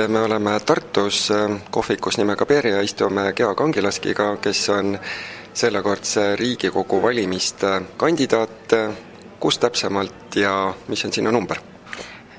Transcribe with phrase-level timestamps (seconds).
[0.00, 1.28] kuulajad, me oleme Tartus
[1.70, 4.98] kohvikus nimega Beria, istume Gea Kangilaskiga, kes on
[5.52, 8.72] sellekordse Riigikogu valimiste kandidaat.
[9.40, 11.56] kus täpsemalt ja mis on sinu number?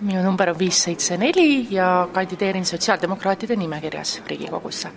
[0.01, 4.89] minu number on viis seitse neli ja kandideerin sotsiaaldemokraatide nimekirjas Riigikogusse.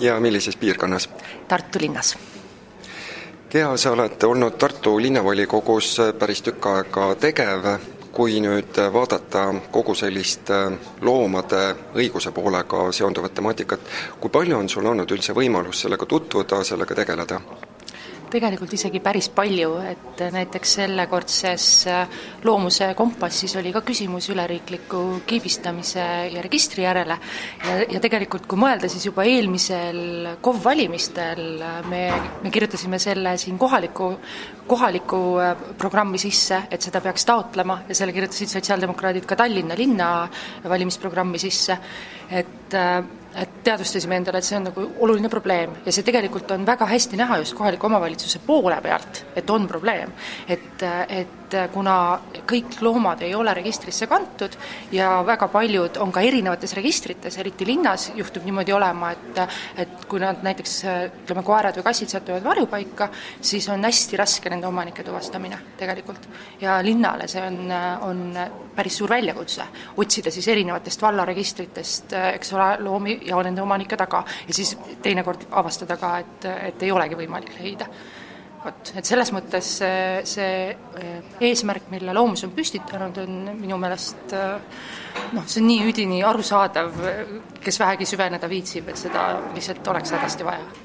[0.00, 1.10] ja millises piirkonnas?
[1.48, 2.18] Tartu linnas.
[3.50, 10.50] Gea, sa oled olnud Tartu linnavolikogus päris tükk aega tegev kui nüüd vaadata kogu sellist
[10.50, 10.72] äh,
[11.06, 11.62] loomade
[11.94, 17.38] õiguse poolega seonduvat temaatikat, kui palju on sul olnud üldse võimalus sellega tutvuda, sellega tegeleda?
[18.32, 26.04] Tegelikult isegi päris palju, et näiteks sellekordses äh, Loomuse kompassis oli ka küsimus üleriikliku kiibistamise
[26.32, 27.18] ja registri järele.
[27.64, 32.02] Ja, ja tegelikult kui mõelda, siis juba eelmisel KOV valimistel äh, me,
[32.44, 34.10] me kirjutasime selle siin kohaliku,
[34.68, 40.10] kohaliku äh, programmi sisse, et seda peaks taotlema ja selle kirjutasid sotsiaaldemokraadid ka Tallinna linna
[40.68, 41.78] valimisprogrammi sisse,
[42.28, 42.76] et
[43.34, 47.20] et teadvustasime endale, et see on nagu oluline probleem ja see tegelikult on väga hästi
[47.20, 50.12] näha just kohaliku omavalitsuse poole pealt, et on probleem.
[50.48, 51.37] et, et
[51.72, 51.96] kuna
[52.48, 54.56] kõik loomad ei ole registrisse kantud
[54.92, 59.42] ja väga paljud on ka erinevates registrites, eriti linnas juhtub niimoodi olema, et
[59.78, 63.08] et kui nad näiteks ütleme, koerad või kassid satuvad varjupaika,
[63.40, 66.28] siis on hästi raske nende omanike tuvastamine tegelikult.
[66.60, 68.38] ja linnale see on, on
[68.76, 74.54] päris suur väljakutse, otsida siis erinevatest vallaregistritest, eks ole, loomi ja nende omanike taga ja
[74.54, 77.88] siis teinekord avastada ka, et, et ei olegi võimalik leida.
[78.64, 84.34] Vot, et selles mõttes see, see eh, eesmärk, mille Loomus on püstitanud, on minu meelest
[84.36, 84.82] eh,
[85.36, 87.00] noh, see on nii üdini arusaadav,
[87.62, 90.84] kes vähegi süveneda viitsib, et seda lihtsalt oleks hädasti vaja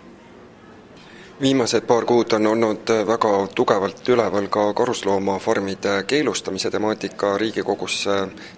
[1.43, 8.05] viimased paar kuud on olnud väga tugevalt üleval ka karusloomafarmide keelustamise temaatika, Riigikogus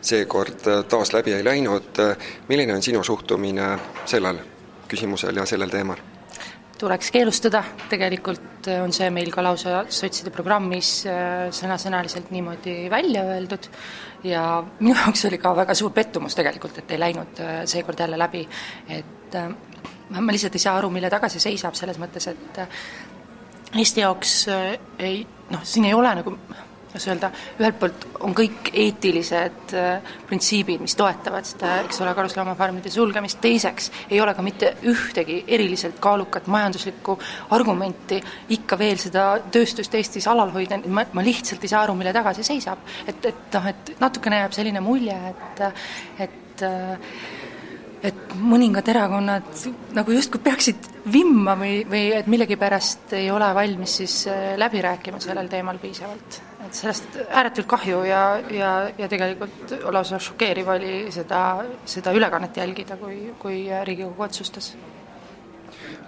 [0.01, 2.03] seekord taas läbi ei läinud,
[2.47, 3.71] milline on sinu suhtumine
[4.05, 4.43] sellel
[4.87, 6.03] küsimusel ja sellel teemal?
[6.79, 13.69] Tuleks keelustada, tegelikult on see meil ka lausa sotside programmis äh, sõnasõnaliselt niimoodi välja öeldud.
[14.25, 14.43] Ja
[14.79, 18.43] minu jaoks oli ka väga suur pettumus tegelikult, et ei läinud äh, seekord jälle läbi,
[18.89, 19.49] et äh,
[20.09, 22.79] ma lihtsalt ei saa aru, mille taga see seisab, selles mõttes, et äh,
[23.75, 26.35] Eesti jaoks äh, ei noh, siin ei ole nagu
[26.95, 27.29] kuidas öelda,
[27.59, 33.91] ühelt poolt on kõik eetilised äh, printsiibid, mis toetavad seda, eks ole, karusloomafarmide sulgemist, teiseks
[34.09, 37.17] ei ole ka mitte ühtegi eriliselt kaalukat majanduslikku
[37.57, 38.21] argumenti
[38.55, 42.33] ikka veel seda tööstust Eestis alal hoida, ma, ma lihtsalt ei saa aru, mille taga
[42.37, 42.85] see seisab.
[43.07, 45.65] et, et noh, et natukene jääb selline mulje, et,
[46.27, 46.63] et
[48.05, 49.47] et mõningad erakonnad
[49.95, 55.21] nagu justkui peaksid vimma või, või et millegipärast ei ole valmis siis äh, läbi rääkima
[55.23, 56.41] sellel teemal piisavalt.
[56.65, 61.39] Et sellest ääretult kahju ja, ja, ja tegelikult lausa šokeeriv oli seda,
[61.85, 64.73] seda ülekannet jälgida, kui, kui Riigikogu otsustas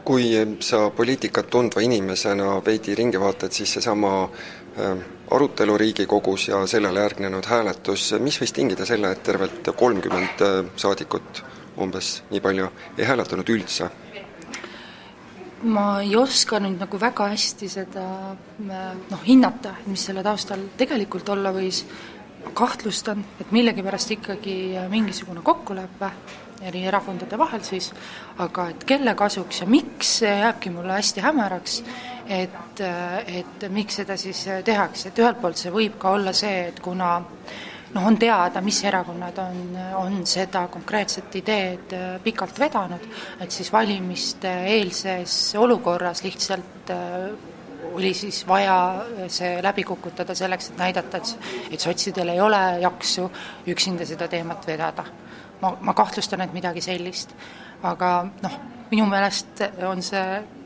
[0.07, 0.31] kui
[0.63, 4.93] sa poliitikat tundva inimesena veidi ringi vaatad, siis seesama äh,
[5.35, 11.43] arutelu Riigikogus ja sellele järgnenud hääletus, mis võis tingida selle, et tervelt kolmkümmend äh, saadikut
[11.83, 13.89] umbes nii palju, ei hääletanud üldse?
[15.63, 18.05] Ma ei oska nüüd nagu väga hästi seda
[18.59, 21.83] noh, hinnata, mis selle taustal tegelikult olla võis,
[22.57, 24.57] kahtlustan, et millegipärast ikkagi
[24.91, 26.11] mingisugune kokkulepe
[26.67, 27.91] eri erakondade vahel siis,
[28.41, 31.81] aga et kelle kasuks ja miks, see jääbki mulle hästi hämaraks,
[32.33, 36.79] et, et miks seda siis tehakse, et ühelt poolt see võib ka olla see, et
[36.81, 39.59] kuna äh, noh, on teada, mis erakonnad on,
[40.01, 43.05] on seda konkreetset ideed äh, pikalt vedanud,
[43.41, 47.29] et siis valimiste eelses olukorras lihtsalt äh,
[47.93, 53.29] oli siis vaja see läbi kukutada selleks, et näidata, et, et sotsidel ei ole jaksu
[53.67, 55.05] üksinda seda teemat vedada.
[55.61, 57.33] ma, ma kahtlustan, et midagi sellist.
[57.83, 58.59] aga noh,
[58.91, 60.56] minu meelest on see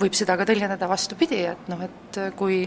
[0.00, 2.64] võib seda ka tõlgendada vastupidi, et noh, et kui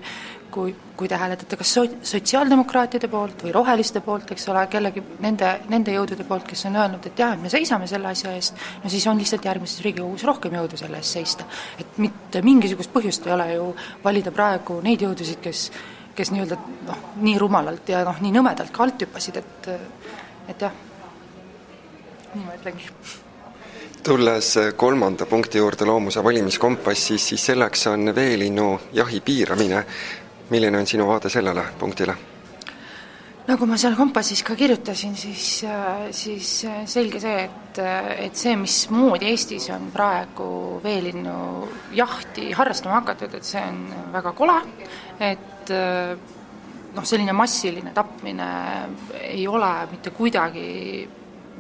[0.54, 5.50] kui, kui te hääletate kas so-, sotsiaaldemokraatide poolt või roheliste poolt, eks ole, kellegi nende,
[5.72, 8.92] nende jõudude poolt, kes on öelnud, et jah, et me seisame selle asja eest, no
[8.94, 11.50] siis on lihtsalt järgmises Riigikogus rohkem jõudu selle eest seista.
[11.80, 13.68] et mitte mingisugust põhjust ei ole ju
[14.04, 15.66] valida praegu neid jõudusid, kes
[16.14, 19.70] kes nii-öelda noh, nii rumalalt ja noh, nii nõmedalt ka alt hüppasid, et
[20.54, 20.74] et jah,
[22.36, 22.92] nii ma ütlengi
[24.04, 29.86] tulles kolmanda punkti juurde loomuse valimiskompassis, siis selleks on veelinnu jahi piiramine.
[30.50, 32.16] milline on sinu vaade sellele punktile?
[33.48, 35.66] nagu ma seal kompassis ka kirjutasin, siis,
[36.12, 36.52] siis
[36.86, 37.80] selge see, et,
[38.28, 43.82] et see, mismoodi Eestis on praegu veelinnu jahti harrastama hakatud, et see on
[44.14, 44.60] väga kole,
[45.20, 45.74] et
[46.94, 48.48] noh, selline massiline tapmine
[49.24, 50.70] ei ole mitte kuidagi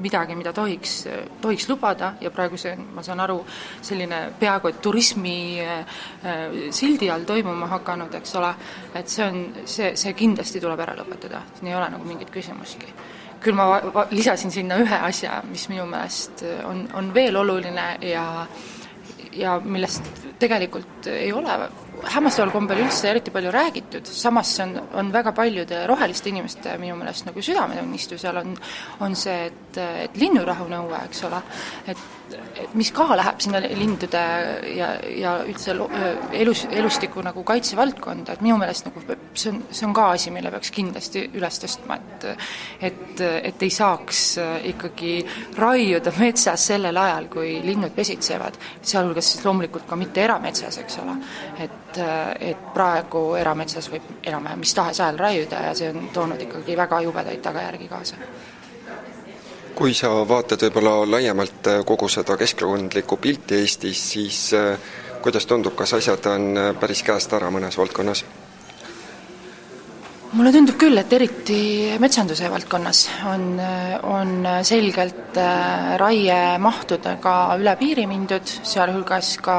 [0.01, 1.07] midagi, mida tohiks,
[1.41, 3.39] tohiks lubada ja praegu see, ma saan aru,
[3.81, 5.97] selline peaaegu et turismi äh,
[6.73, 8.53] sildi all toimuma hakanud, eks ole,
[8.95, 12.93] et see on, see, see kindlasti tuleb ära lõpetada, siin ei ole nagu mingit küsimustki.
[13.43, 18.47] küll ma va-, lisasin sinna ühe asja, mis minu meelest on, on veel oluline ja
[19.33, 20.05] ja millest
[20.39, 21.55] tegelikult ei ole
[22.11, 26.95] hämmastaval kombel üldse eriti palju räägitud, samas see on, on väga paljude roheliste inimeste minu
[26.99, 28.57] meelest nagu südametunnistusel on,
[29.05, 31.41] on see, et, et linnurahu nõue, eks ole,
[31.87, 32.03] et
[32.33, 34.23] et mis ka läheb sinna lindude
[34.73, 35.75] ja, ja üldse
[36.39, 40.51] elus, elustiku nagu kaitsevaldkonda, et minu meelest nagu see on, see on ka asi, mille
[40.53, 42.27] peaks kindlasti üles tõstma, et
[42.83, 44.23] et, et ei saaks
[44.73, 45.13] ikkagi
[45.59, 51.17] raiuda metsas sellel ajal, kui linnud pesitsevad, sealhulgas siis loomulikult ka mitte erametsas, eks ole.
[51.63, 52.01] et,
[52.39, 57.01] et praegu erametsas võib enam-vähem mis tahes ajal raiuda ja see on toonud ikkagi väga
[57.03, 58.19] jubedaid tagajärgi kaasa
[59.75, 64.77] kui sa vaatad võib-olla laiemalt äh, kogu seda keskkondlikku pilti Eestis, siis äh,
[65.23, 68.25] kuidas tundub, kas asjad on äh, päris käest ära mõnes valdkonnas?
[70.33, 71.57] mulle tundub küll, et eriti
[72.01, 73.43] metsanduse valdkonnas on,
[74.09, 74.31] on
[74.65, 75.37] selgelt
[76.01, 79.57] raiemahtudega üle piiri mindud, sealhulgas ka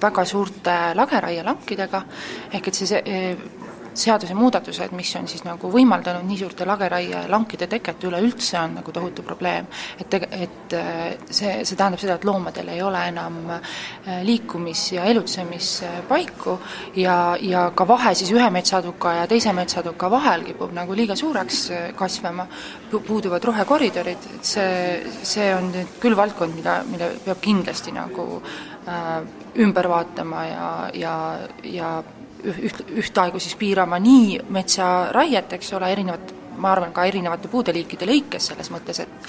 [0.00, 2.00] väga suurte lageraielankidega,
[2.56, 3.57] ehk et see, see
[3.98, 9.66] seadusemuudatused, mis on siis nagu võimaldanud nii suurte lageraielankide teket üleüldse, on nagu tohutu probleem.
[10.00, 14.92] et tege-, et äh, see, see tähendab seda, et loomadel ei ole enam äh, liikumis-
[14.94, 16.58] ja elutsemispaiku
[16.96, 21.64] ja, ja ka vahe siis ühe metsatuka ja teise metsatuka vahel kipub nagu liiga suureks
[21.70, 22.46] äh, kasvama,
[22.90, 28.28] puuduvad rohekoridorid, et see, see on nüüd küll valdkond, mida, mille peab kindlasti nagu
[28.88, 29.18] äh,
[29.58, 31.16] ümber vaatama ja, ja,
[31.64, 31.90] ja
[32.44, 38.50] üht, ühtaegu siis piirama nii metsaraiet, eks ole, erinevat ma arvan, ka erinevate puudeliikide lõikes,
[38.50, 39.28] selles mõttes, et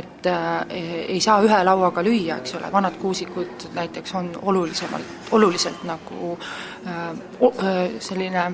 [0.00, 0.76] et äh,
[1.16, 6.36] ei saa ühe lauaga lüüa, eks ole, vanad kuusikud näiteks on olulisemalt, oluliselt nagu
[6.86, 8.46] äh, äh, selline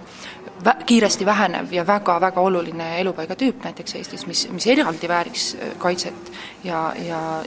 [0.64, 6.32] vä-, kiiresti vähenev ja väga-väga oluline elupaigatüüp näiteks Eestis, mis, mis eraldi vääriks äh, kaitset
[6.64, 7.42] ja, ja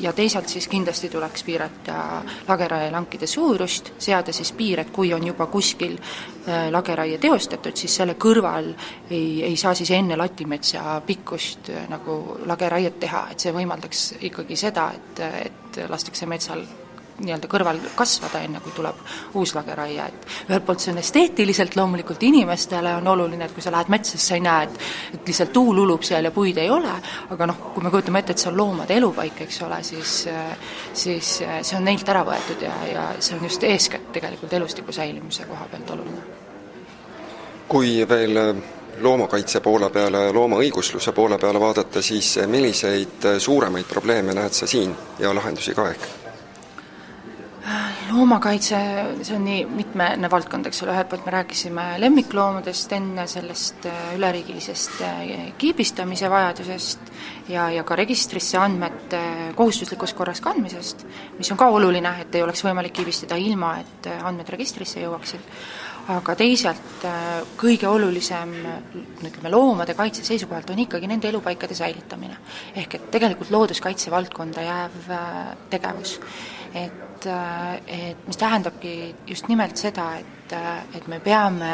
[0.00, 5.46] ja teisalt siis kindlasti tuleks piirata lageraielankide suurust, seada siis piir, et kui on juba
[5.46, 8.72] kuskil äh, lageraie teostatud, siis selle kõrval
[9.10, 14.56] ei, ei saa siis enne latimetsa pikkust äh, nagu lageraiet teha, et see võimaldaks ikkagi
[14.56, 16.64] seda, et, et lastakse metsal
[17.22, 18.98] nii-öelda kõrval kasvada, enne kui tuleb
[19.38, 23.72] uus lageraie, et ühelt poolt see on esteetiliselt loomulikult inimestele on oluline, et kui sa
[23.74, 24.80] lähed metsa, siis sa ei näe, et
[25.14, 26.92] et lihtsalt tuul ulub seal ja puid ei ole,
[27.30, 30.14] aga noh, kui me kujutame ette, et see on loomade elupaik, eks ole, siis
[30.92, 35.46] siis see on neilt ära võetud ja, ja see on just eeskätt tegelikult elustiku säilimise
[35.50, 36.22] koha pealt oluline.
[37.68, 38.40] kui veel
[39.00, 45.34] loomakaitse poole peale, loomaõigusluse poole peale vaadata, siis milliseid suuremaid probleeme näed sa siin ja
[45.34, 46.23] lahendusi ka ehk?
[48.12, 48.78] Loomakaitse,
[49.22, 54.02] see on nii mitmene valdkond, eks ole, ühelt poolt me rääkisime lemmikloomadest, enne sellest äh,
[54.18, 55.22] üleriigilisest äh,
[55.58, 57.12] kiibistamise vajadusest
[57.52, 59.20] ja, ja ka registrisse andmete
[59.56, 61.06] kohustuslikus korras kandmisest,
[61.38, 65.46] mis on ka oluline, et ei oleks võimalik kiibistada ilma, et äh, andmed registrisse jõuaksid,
[66.14, 67.04] aga teisalt
[67.56, 68.50] kõige olulisem,
[69.24, 72.36] ütleme, loomade kaitse seisukohalt on ikkagi nende elupaikade säilitamine.
[72.76, 75.08] ehk et tegelikult looduskaitse valdkonda jääv
[75.72, 76.18] tegevus
[76.74, 81.70] et, äh, et mis tähendabki just nimelt seda, et, äh, et me peame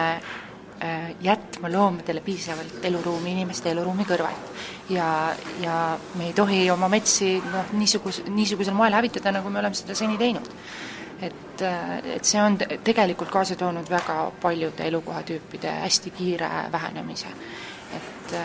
[0.81, 4.53] äh, jätma loomadele piisavalt eluruumi inimeste eluruumi kõrvalt.
[4.91, 9.75] ja, ja me ei tohi oma metsi noh, niisugus-, niisugusel moel hävitada, nagu me oleme
[9.75, 10.51] seda seni teinud.
[11.21, 11.63] et,
[12.15, 17.33] et see on tegelikult kaasa toonud väga paljude elukohatüüpide hästi kiire vähenemise.
[17.97, 18.37] et,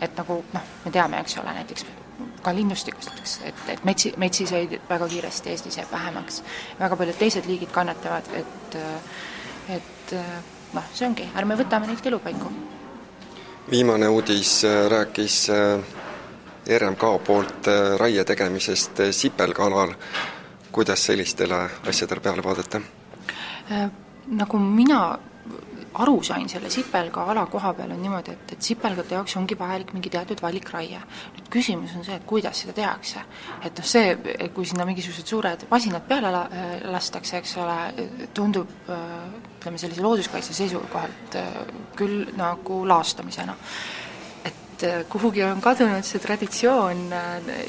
[0.00, 2.05] et nagu noh, me teame, eks ole, näiteks
[2.42, 6.42] ka linnustikust, et, et metsi, metsiseid väga kiiresti Eestis jääb vähemaks.
[6.80, 8.78] väga paljud teised liigid kannatavad, et,
[9.68, 10.14] et
[10.76, 12.50] noh, see ongi, ärme võtame neilt elupaiku.
[13.70, 15.80] viimane uudis äh, rääkis äh,
[16.78, 19.94] RMK poolt äh, raie tegemisest sipelgalal.
[20.72, 22.80] kuidas sellistele asjadele peale vaadata?
[24.26, 25.18] Nagu mina
[26.02, 29.92] aru sain selle sipelga ala koha peal, on niimoodi, et, et sipelgate jaoks ongi vajalik
[29.96, 31.00] mingi teatud valikraie.
[31.36, 33.22] nüüd küsimus on see, et kuidas seda tehakse.
[33.64, 34.16] et noh, see,
[34.54, 36.48] kui sinna mingisugused suured masinad peale la-,
[36.92, 37.78] lastakse, eks ole,
[38.34, 41.38] tundub ütleme, sellise looduskaitse seisukohalt
[41.96, 43.56] küll nagu laastamisena
[44.46, 47.06] et kuhugi on kadunud see traditsioon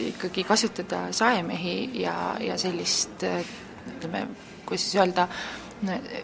[0.10, 4.27] ikkagi kasutada saemehi ja, ja sellist ütleme,
[4.67, 5.27] kuidas siis öelda,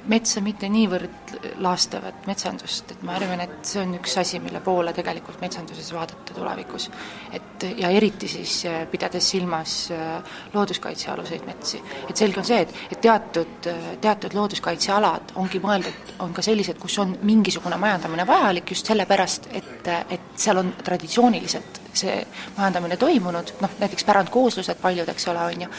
[0.10, 4.94] metsa mitte niivõrd laastavat metsandust, et ma arvan, et see on üks asi, mille poole
[4.96, 6.90] tegelikult metsanduses vaadata tulevikus.
[7.32, 11.82] et ja eriti siis äh, pidades silmas äh, looduskaitsealuseid metsi.
[12.10, 16.80] et selge on see, et, et teatud, äh, teatud looduskaitsealad ongi mõeldud, on ka sellised,
[16.82, 22.16] kus on mingisugune majandamine vajalik just sellepärast, et, et seal on traditsiooniliselt see
[22.58, 25.70] majandamine toimunud, noh näiteks pärandkooslused paljud, eks ole, on ju,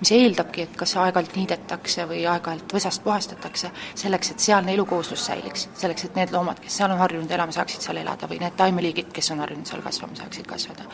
[0.00, 5.68] mis eeldabki, et kas aeg-ajalt niidetakse või aeg-ajalt võsast puhastatakse, selleks, et sealne elukooslus säiliks.
[5.74, 9.12] selleks, et need loomad, kes seal on harjunud elama, saaksid seal elada või need taimeliigid,
[9.12, 10.86] kes on harjunud seal kasvama, saaksid kasvada.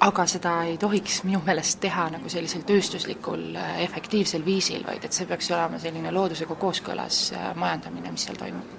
[0.00, 5.26] aga seda ei tohiks minu meelest teha nagu sellisel tööstuslikul efektiivsel viisil, vaid et see
[5.26, 8.76] peaks olema selline loodusega kooskõlas äh, majandamine, mis seal toimub.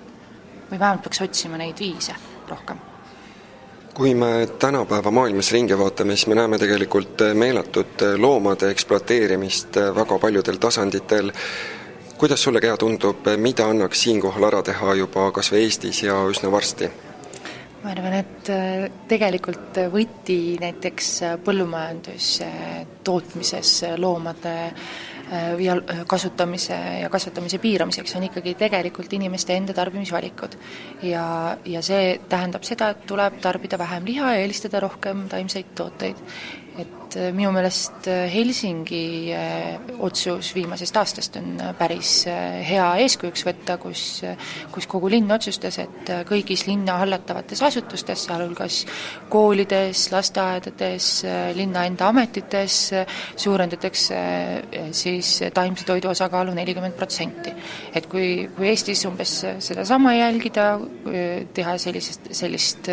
[0.71, 2.15] või vähemalt peaks otsima neid viise
[2.47, 2.79] rohkem
[3.93, 10.57] kui me tänapäeva maailmas ringi vaatame, siis me näeme tegelikult meeletut loomade ekspluateerimist väga paljudel
[10.57, 11.31] tasanditel.
[12.17, 16.51] kuidas sulle, Gea, tundub, mida annaks siinkohal ära teha juba kas või Eestis ja üsna
[16.51, 16.89] varsti?
[17.83, 21.11] ma arvan, et äh, tegelikult võti näiteks
[21.45, 22.41] põllumajandus
[23.03, 24.55] tootmises loomade
[25.59, 30.55] ja äh, kasutamise ja kasvatamise piiramiseks on ikkagi tegelikult inimeste enda tarbimisvalikud.
[31.03, 36.17] ja, ja see tähendab seda, et tuleb tarbida vähem liha ja eelistada rohkem taimseid tooteid
[36.79, 43.77] et äh, minu meelest äh, Helsingi äh, otsus viimasest aastast on päris hea eeskujuks võtta,
[43.81, 44.01] kus,
[44.73, 48.81] kus kogu linn otsustas, et kõigis linna hallatavates asutustes, sealhulgas
[49.31, 51.09] koolides, lasteaedades,
[51.57, 52.77] linna enda ametites,
[53.39, 54.19] suurendatakse
[54.95, 57.53] siis taimse toidu osakaalu nelikümmend protsenti.
[57.95, 60.67] et kui, kui Eestis umbes sedasama jälgida,
[61.53, 62.91] teha sellisest, sellist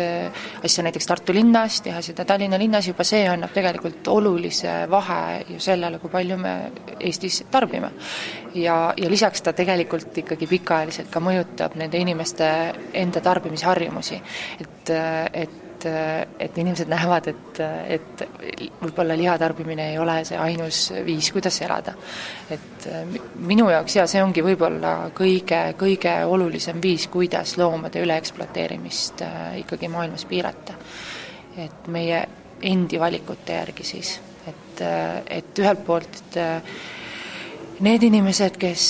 [0.63, 5.45] asja näiteks Tartu linnas, teha seda Tallinna linnas, juba see annab tegelikult tegelikult olulise vahe
[5.49, 7.91] ju sellele, kui palju me Eestis tarbime.
[8.55, 14.21] ja, ja lisaks ta tegelikult ikkagi pikaajaliselt ka mõjutab nende inimeste enda tarbimisharjumusi.
[14.61, 14.89] et,
[15.33, 18.21] et et inimesed näevad, et, et
[18.81, 21.93] võib-olla liha tarbimine ei ole see ainus viis, kuidas elada.
[22.49, 22.87] et
[23.35, 29.87] minu jaoks jaa, see ongi võib-olla kõige, kõige olulisem viis, kuidas loomade üleekspluateerimist äh, ikkagi
[29.87, 30.73] maailmas piirata.
[31.57, 32.25] et meie
[32.61, 34.81] endi valikute järgi siis, et,
[35.29, 36.37] et ühelt poolt
[37.83, 38.83] need inimesed, kes,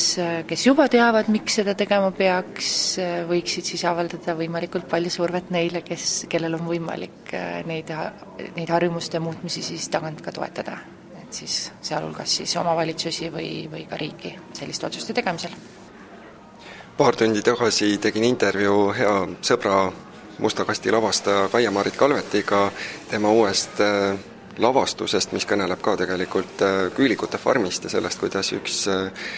[0.47, 2.69] kes juba teavad, miks seda tegema peaks,
[3.27, 7.33] võiksid siis avaldada võimalikult palju survet neile, kes, kellel on võimalik
[7.67, 7.91] neid,
[8.55, 10.77] neid harjumuste muutmisi siis tagant ka toetada.
[11.21, 15.51] et siis sealhulgas siis omavalitsusi või, või ka riiki selliste otsuste tegemisel.
[16.97, 19.91] paar tundi tagasi tegin intervjuu hea sõbra
[20.39, 22.71] Musta kasti lavastaja Kaia-Marit Kalvetiga
[23.09, 24.19] tema uuest äh,
[24.57, 29.31] lavastusest, mis kõneleb ka tegelikult äh, küülikute farmist ja sellest, kuidas üks äh,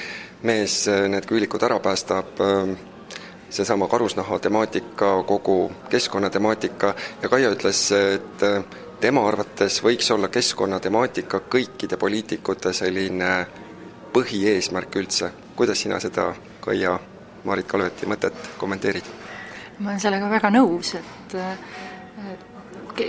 [0.44, 2.40] mees need küülikud ära päästab,
[3.50, 8.46] seesama karusnaha temaatika, kogu keskkonnatemaatika ja Kaia ütles, et
[9.00, 13.34] tema arvates võiks olla keskkonnatemaatika kõikide poliitikute selline
[14.16, 15.32] põhieesmärk üldse.
[15.56, 17.00] kuidas sina seda Kaia
[17.44, 19.19] Marit Kalveti mõtet kommenteerid?
[19.80, 21.36] Ma olen sellega väga nõus, et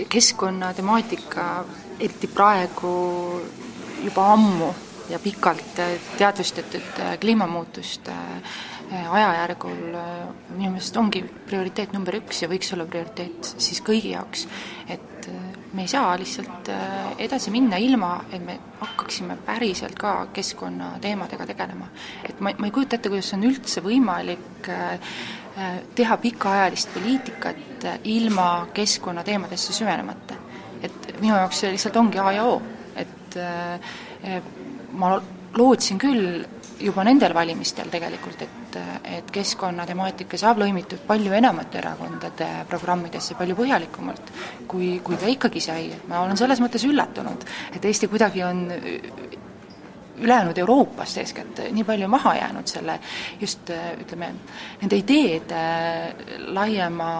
[0.09, 1.47] keskkonnatemaatika,
[1.99, 2.93] eriti praegu
[4.01, 4.69] juba ammu
[5.11, 5.81] ja pikalt
[6.17, 8.15] teadvustatud kliimamuutuste
[8.91, 9.81] ajajärgul
[10.55, 14.47] minu meelest ongi prioriteet number üks ja võiks olla prioriteet siis kõigi jaoks.
[14.87, 15.27] et
[15.73, 16.71] me ei saa lihtsalt
[17.21, 21.87] edasi minna ilma, et me hakkaksime päriselt ka keskkonnateemadega tegelema.
[22.23, 24.99] et ma, ma ei kujuta ette, kuidas on üldse võimalik Äh,
[25.95, 30.39] teha pikaajalist poliitikat äh, ilma keskkonnateemadesse süvenemata.
[30.81, 32.61] et minu jaoks see lihtsalt ongi A ja O,
[32.95, 34.41] et äh,
[34.91, 35.13] ma
[35.57, 36.41] lootsin küll
[36.81, 44.31] juba nendel valimistel tegelikult, et, et keskkonnatemaatika saab lõimitud palju enamate erakondade programmidesse palju põhjalikumalt,
[44.67, 45.91] kui, kui ta ikkagi sai.
[46.09, 48.65] ma olen selles mõttes üllatunud, et Eesti kuidagi on
[50.21, 52.99] ülejäänud Euroopast eeskätt nii palju maha jäänud selle
[53.41, 53.69] just
[54.01, 54.33] ütleme,
[54.81, 55.61] nende ideede
[56.53, 57.11] laiema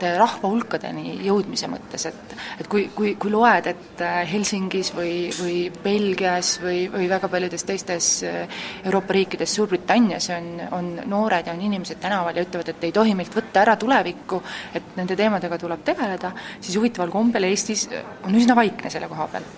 [0.00, 6.86] rahvahulkadeni jõudmise mõttes, et et kui, kui, kui loed, et Helsingis või, või Belgias või,
[6.92, 12.44] või väga paljudes teistes Euroopa riikides, Suurbritannias on, on noored ja on inimesed tänaval ja
[12.46, 14.42] ütlevad, et ei tohi meilt võtta ära tulevikku,
[14.74, 17.88] et nende teemadega tuleb tegeleda, siis huvitaval kombel Eestis
[18.24, 19.48] on üsna vaikne selle koha peal.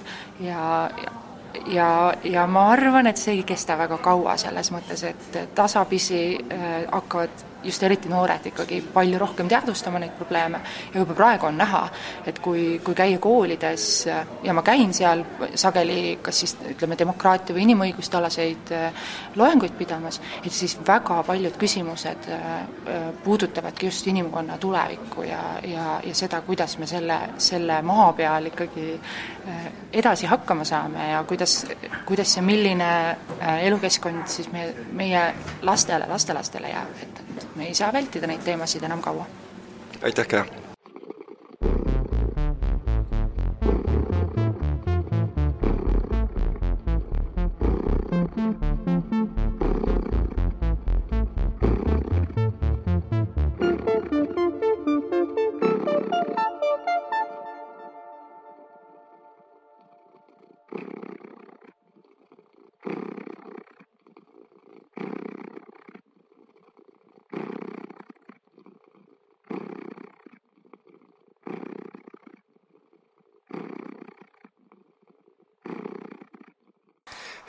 [0.42, 0.62] ja,
[1.02, 1.21] ja
[1.66, 6.68] ja, ja ma arvan, et see ei kesta väga kaua, selles mõttes, et tasapisi äh,
[6.92, 10.60] hakkavad just eriti noored ikkagi palju rohkem teadvustama neid probleeme.
[10.94, 11.84] Ja juba praegu on näha,
[12.26, 14.06] et kui, kui käia koolides
[14.42, 19.04] ja ma käin seal sageli kas siis ütleme, demokraatia või inimõiguste alaseid äh,
[19.38, 25.86] loenguid pidamas, et siis väga paljud küsimused äh, äh, puudutavadki just inimkonna tulevikku ja, ja,
[26.04, 28.88] ja seda, kuidas me selle, selle maa peal ikkagi
[29.92, 31.64] edasi hakkama saame ja kuidas,
[32.06, 32.90] kuidas ja milline
[33.66, 35.24] elukeskkond siis me, meie
[35.66, 37.22] lastele, lastelastele jääb, et
[37.56, 39.26] me ei saa vältida neid teemasid enam kaua.
[40.02, 40.61] aitäh, Kea!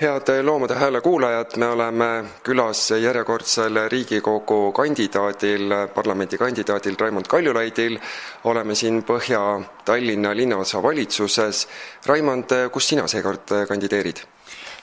[0.02, 8.00] Head Loomade Hääle kuulajad, me oleme külas järjekordsel Riigikogu kandidaadil, parlamendikandidaadil Raimond Kaljulaidil.
[8.44, 11.68] oleme siin Põhja-Tallinna linnaosa valitsuses.
[12.06, 14.18] Raimond, kus sina seekord kandideerid?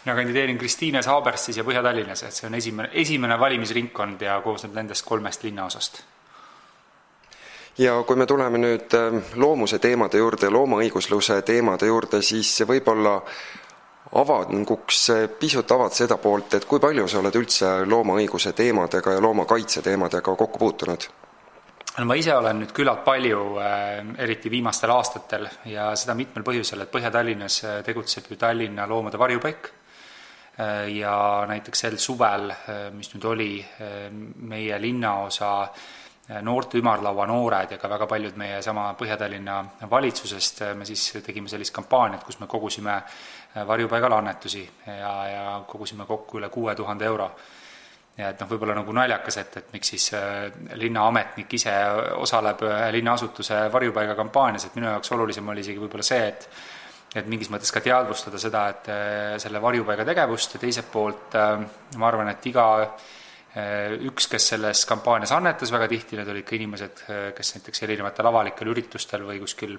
[0.05, 5.05] mina kandideerin Kristiines, Haaberstis ja Põhja-Tallinnas, et see on esimene, esimene valimisringkond ja koosneb nendest
[5.05, 6.03] kolmest linnaosast
[7.79, 8.95] ja kui me tuleme nüüd
[9.35, 13.21] loomuse teemade juurde, loomaõigusluse teemade juurde, siis võib-olla
[14.13, 19.83] avanguks pisut avad seda poolt, et kui palju sa oled üldse loomaõiguse teemadega ja loomakaitse
[19.87, 21.11] teemadega kokku puutunud?
[21.99, 26.85] no ma ise olen nüüd küllalt palju, äh, eriti viimastel aastatel ja seda mitmel põhjusel,
[26.85, 31.15] et Põhja-Tallinnas äh, tegutseb ju Tallinna Loomade Varjupaik äh, ja
[31.51, 32.51] näiteks sel suvel,
[32.95, 33.53] mis nüüd oli,
[34.51, 35.53] meie linnaosa
[36.43, 39.57] noorte ümarlaua noored ja ka väga paljud meie sama Põhja-Tallinna
[39.91, 43.01] valitsusest, me siis tegime sellist kampaaniat, kus me kogusime
[43.67, 47.31] varjupaigale annetusi ja, ja kogusime kokku üle kuue tuhande euro.
[48.17, 51.73] ja et noh, võib-olla nagu naljakas, et, et miks siis äh, linnaametnik ise
[52.21, 52.63] osaleb
[52.93, 56.51] linnaasutuse varjupaiga kampaanias, et minu jaoks olulisem oli isegi võib-olla see, et
[57.11, 58.89] et mingis mõttes ka teadvustada seda, et
[59.43, 61.35] selle varjupaiga tegevust ja teiselt poolt
[61.99, 62.67] ma arvan, et iga
[64.07, 67.01] üks, kes selles kampaanias annetas, väga tihti need olid ka inimesed,
[67.35, 69.75] kes näiteks erinevatel avalikel üritustel või kuskil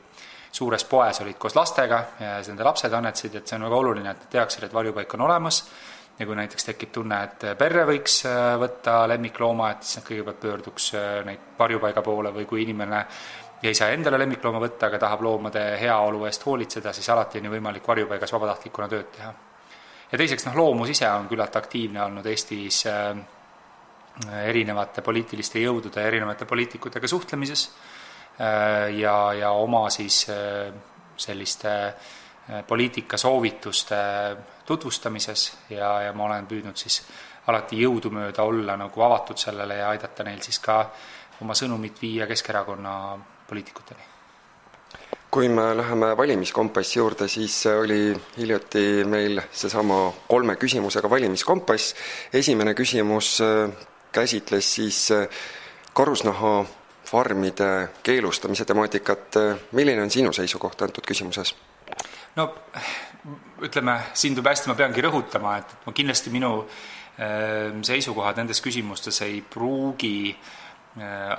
[0.51, 4.11] suures poes olid koos lastega ja siis nende lapsed annetasid, et see on väga oluline,
[4.11, 5.61] et nad teaksid, et varjupaik on olemas
[6.19, 10.41] ja kui näiteks tekib tunne, et perre võiks äh, võtta lemmiklooma, et siis nad kõigepealt
[10.43, 13.05] pöörduks äh, neid varjupaiga poole või kui inimene
[13.61, 17.53] ei saa endale lemmiklooma võtta, aga tahab loomade heaolu eest hoolitseda, siis alati on ju
[17.55, 19.33] võimalik varjupaigas vabatahtlikuna tööd teha.
[20.11, 23.15] ja teiseks, noh, loomus ise on küllalt aktiivne olnud Eestis äh,
[24.43, 27.69] erinevate poliitiliste jõudude erinevate poliitikutega suhtlemises
[28.39, 30.73] Äh, ja, ja oma siis äh,
[31.17, 33.95] selliste äh, poliitikasoovituste
[34.65, 37.01] tutvustamises ja, ja ma olen püüdnud siis
[37.51, 40.79] alati jõudumööda olla nagu avatud sellele ja aidata neil siis ka
[41.41, 42.95] oma sõnumit viia Keskerakonna
[43.49, 44.09] poliitikuteni
[45.31, 51.95] kui me läheme valimiskompassi juurde, siis oli hiljuti meil seesama kolme küsimusega valimiskompass.
[52.33, 53.37] esimene küsimus
[54.11, 55.09] käsitles siis
[55.93, 56.65] karusnaha
[57.05, 59.35] farmide keelustamise temaatikat,
[59.71, 61.55] milline on sinu seisukoht antud küsimuses?
[62.35, 62.47] no
[63.61, 66.53] ütleme, siin tuleb hästi, ma peangi rõhutama, et ma kindlasti minu
[67.19, 70.31] ehm, seisukohad nendes küsimustes ei pruugi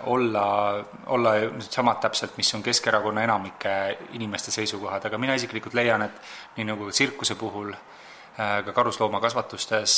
[0.04, 6.56] olla, olla samad täpselt, mis on Keskerakonna enamike inimeste seisukohad, aga mina isiklikult leian, et
[6.56, 7.72] nii nagu tsirkuse puhul,
[8.37, 9.96] ka karusloomakasvatustes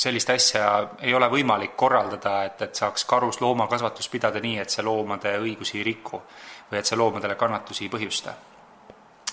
[0.00, 0.66] sellist asja
[1.04, 5.84] ei ole võimalik korraldada, et, et saaks karusloomakasvatust pidada nii, et see loomade õigusi ei
[5.90, 6.22] riku
[6.70, 8.34] või et see loomadele kannatusi ei põhjusta.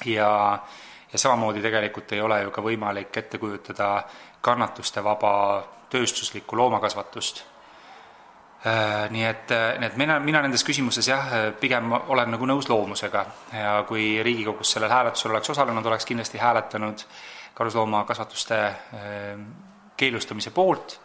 [0.05, 0.31] ja,
[1.11, 3.91] ja samamoodi tegelikult ei ole ju ka võimalik ette kujutada
[4.41, 5.31] kannatuste vaba
[5.89, 7.45] tööstuslikku loomakasvatust.
[8.67, 13.23] Äh, nii et, nii et mina, mina nendes küsimustes jah, pigem olen nagu nõus loomusega
[13.53, 17.05] ja kui Riigikogus sellel hääletusel oleks osalenud, oleks kindlasti hääletanud
[17.55, 20.99] karusloomakasvatuste äh, keelustamise poolt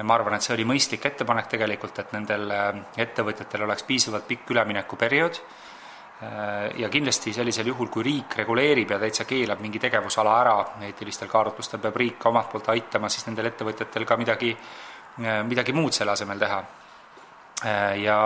[0.00, 2.70] ma arvan, et see oli mõistlik ettepanek tegelikult, et nendel äh,
[3.04, 9.26] ettevõtjatel oleks piisavalt pikk üleminekuperiood äh, ja kindlasti sellisel juhul, kui riik reguleerib ja täitsa
[9.28, 10.56] keelab mingi tegevusala ära,
[10.88, 14.56] eetilistel kaalutlustel peab riik omalt poolt aitama siis nendel ettevõtjatel ka midagi,
[15.20, 16.62] äh, midagi muud selle asemel teha.
[18.02, 18.18] ja,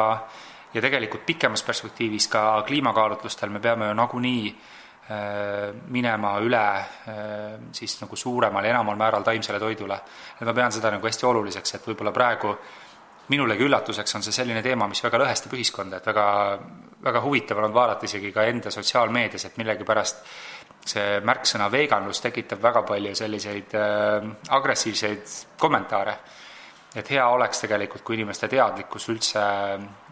[0.72, 4.75] ja tegelikult pikemas perspektiivis ka kliimakaalutlustel me peame ju nagunii Äh,
[5.06, 10.00] minema üle äh, siis nagu suuremal ja enamal määral taimsele toidule.
[10.40, 12.56] et ma pean seda nagu hästi oluliseks, et võib-olla praegu
[13.28, 16.26] minulegi üllatuseks on see selline teema, mis väga lõhestab ühiskonda, et väga,
[17.06, 20.26] väga huvitav on vaadata isegi ka enda sotsiaalmeedias, et millegipärast
[20.86, 24.26] see märksõna veganlus tekitab väga palju selliseid äh,
[24.58, 26.18] agressiivseid kommentaare.
[26.96, 29.40] et hea oleks tegelikult, kui inimeste teadlikkus üldse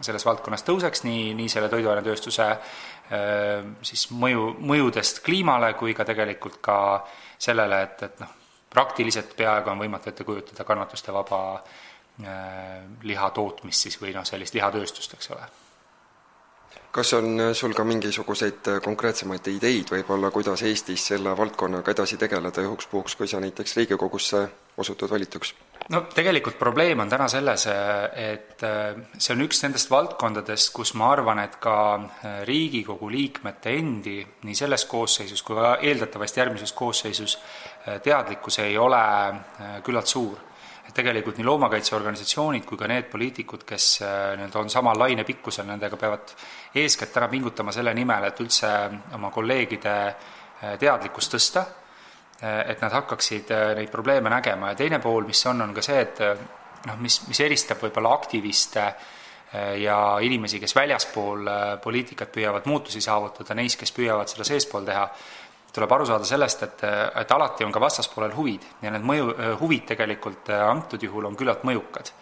[0.04, 2.58] selles valdkonnas tõuseks, nii, nii selle toiduainetööstuse äh,
[3.84, 6.76] siis mõju, mõjudest kliimale kui ka tegelikult ka
[7.38, 8.30] sellele, et, et noh,
[8.72, 11.42] praktiliselt peaaegu on võimatu ette kujutada kannatuste vaba
[13.02, 15.46] liha tootmist siis või noh, sellist lihatööstust, eks ole
[16.94, 22.86] kas on sul ka mingisuguseid konkreetsemaid ideid võib-olla, kuidas Eestis selle valdkonnaga edasi tegeleda juhuks
[22.86, 24.44] puhuks, kui sa näiteks Riigikogusse
[24.78, 25.54] osutud valituks?
[25.92, 31.10] No tegelikult probleem on täna selles, et äh, see on üks nendest valdkondadest, kus ma
[31.12, 31.76] arvan, et ka
[32.48, 37.38] Riigikogu liikmete endi, nii selles koosseisus kui ka eeldatavasti järgmises koosseisus,
[38.04, 39.04] teadlikkus ei ole
[39.84, 40.40] küllalt suur.
[40.84, 45.96] Et tegelikult nii loomakaitseorganisatsioonid kui ka need poliitikud, kes äh, nii-öelda on samal lainepikkusel, nendega
[46.00, 46.34] peavad
[46.76, 48.70] eeskätt täna pingutama selle nimel, et üldse
[49.16, 51.83] oma kolleegide äh, teadlikkust tõsta, äh,
[52.42, 54.72] et nad hakkaksid neid probleeme nägema.
[54.72, 56.20] Ja teine pool, mis on, on ka see, et
[56.86, 58.88] noh, mis, mis eristab võib-olla aktiviste
[59.78, 61.48] ja inimesi, kes väljaspool
[61.82, 65.04] poliitikat püüavad muutusi saavutada, neist, kes püüavad seda seespool teha,
[65.74, 66.82] tuleb aru saada sellest, et,
[67.22, 68.66] et alati on ka vastaspoolel huvid.
[68.82, 69.30] Ja need mõju,
[69.62, 72.12] huvid tegelikult antud juhul on küllalt mõjukad.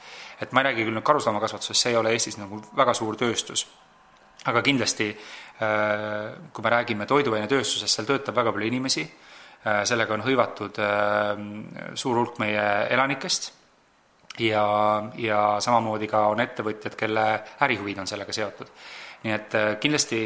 [0.42, 3.66] et ma ei räägi küll nüüd karusloomakasvatusest, see ei ole Eestis nagu väga suur tööstus,
[4.50, 5.12] aga kindlasti
[6.52, 9.04] kui me räägime toiduainetööstusest, seal töötab väga palju inimesi,
[9.62, 10.78] sellega on hõivatud
[11.94, 13.52] suur hulk meie elanikest
[14.42, 14.64] ja,
[15.14, 17.26] ja samamoodi ka on ettevõtjad, kelle
[17.62, 18.72] ärihuvid on sellega seotud
[19.22, 20.18] nii et äh, kindlasti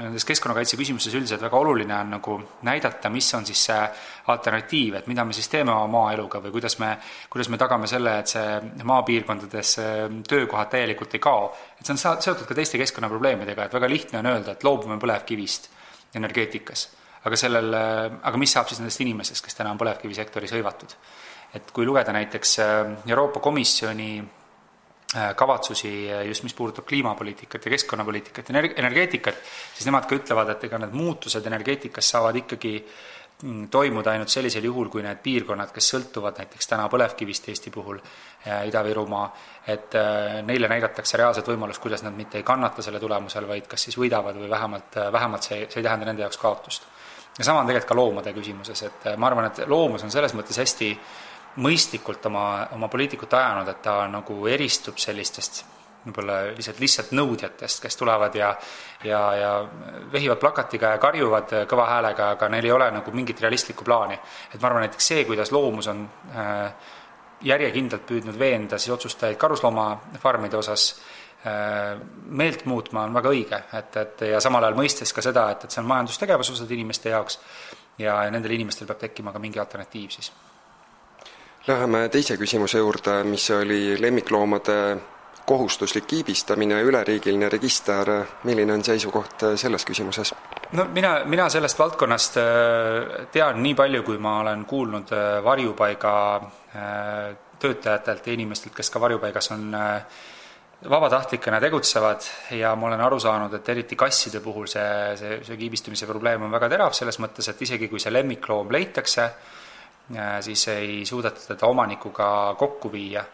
[0.00, 3.80] nendes keskkonnakaitse küsimustes üldiselt väga oluline on nagu näidata, mis on siis see
[4.32, 6.94] alternatiiv, et mida me siis teeme oma maaeluga või kuidas me,
[7.28, 9.98] kuidas me tagame selle, et see maapiirkondades äh,
[10.28, 11.50] töökohad täielikult ei kao.
[11.76, 15.68] et see on seotud ka teiste keskkonnaprobleemidega, et väga lihtne on öelda, et loobume põlevkivist
[16.16, 16.88] energeetikas.
[17.24, 20.98] Aga sellel, äh, aga mis saab siis nendest inimestest, kes täna on põlevkivisektoris hõivatud?
[21.56, 22.58] et kui lugeda näiteks
[23.08, 24.10] Euroopa Komisjoni
[25.16, 29.38] Äh, kavatsusi äh, just, mis puudutab kliimapoliitikat ja keskkonnapoliitikat energeetikat,
[29.74, 34.68] siis nemad ka ütlevad, et ega need muutused energeetikas saavad ikkagi mm, toimuda ainult sellisel
[34.68, 39.30] juhul, kui need piirkonnad, kes sõltuvad näiteks täna põlevkivist Eesti puhul, äh, Ida-Virumaa,
[39.72, 39.96] et
[40.44, 44.36] neile näidatakse reaalset võimalust, kuidas nad mitte ei kannata selle tulemusel, vaid kas siis võidavad
[44.36, 46.84] või vähemalt, vähemalt see, see ei tähenda nende jaoks kaotust.
[47.38, 50.58] Ja sama on tegelikult ka loomade küsimuses, et ma arvan, et loomus on selles mõttes
[50.58, 50.92] hästi
[51.62, 55.64] mõistlikult oma, oma poliitikut ajanud, et ta nagu eristub sellistest
[56.08, 58.52] võib-olla lihtsalt lihtsalt nõudjatest, kes tulevad ja
[59.04, 59.50] ja, ja
[60.12, 64.18] vehivad plakatiga ja karjuvad kõva häälega, aga neil ei ole nagu mingit realistlikku plaani.
[64.54, 66.72] et ma arvan, näiteks see, kuidas loomus on äh,
[67.42, 74.22] järjekindlalt püüdnud veenda siis otsustajaid karusloomafarmide osas äh, meelt muutma, on väga õige, et, et
[74.32, 77.38] ja samal ajal mõistes ka seda, et, et see on majandustegevus osade inimeste jaoks
[77.98, 80.32] ja, ja nendel inimestel peab tekkima ka mingi alternatiiv siis
[81.68, 84.96] Läheme teise küsimuse juurde, mis oli lemmikloomade
[85.48, 88.08] kohustuslik kiibistamine üleriigiline register,
[88.44, 90.32] milline on seisukoht selles küsimuses?
[90.72, 96.14] no mina, mina sellest valdkonnast äh, tean nii palju, kui ma olen kuulnud äh, varjupaiga
[96.36, 99.68] äh, töötajatelt ja inimestelt, kes ka varjupaigas on
[100.84, 102.20] vabatahtlikena tegutsevad
[102.54, 106.54] ja ma olen aru saanud, et eriti kasside puhul see, see, see kiibistamise probleem on
[106.54, 109.26] väga terav, selles mõttes, et isegi kui see lemmikloom leitakse,
[110.46, 113.24] siis ei suudeta teda omanikuga kokku viia.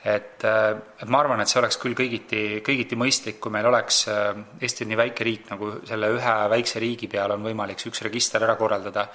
[0.00, 4.06] et, et ma arvan, et see oleks küll kõigiti, kõigiti mõistlik, kui meil oleks,
[4.60, 8.42] Eesti on nii väike riik, nagu selle ühe väikse riigi peal on võimalik üks register
[8.42, 9.06] ära korraldada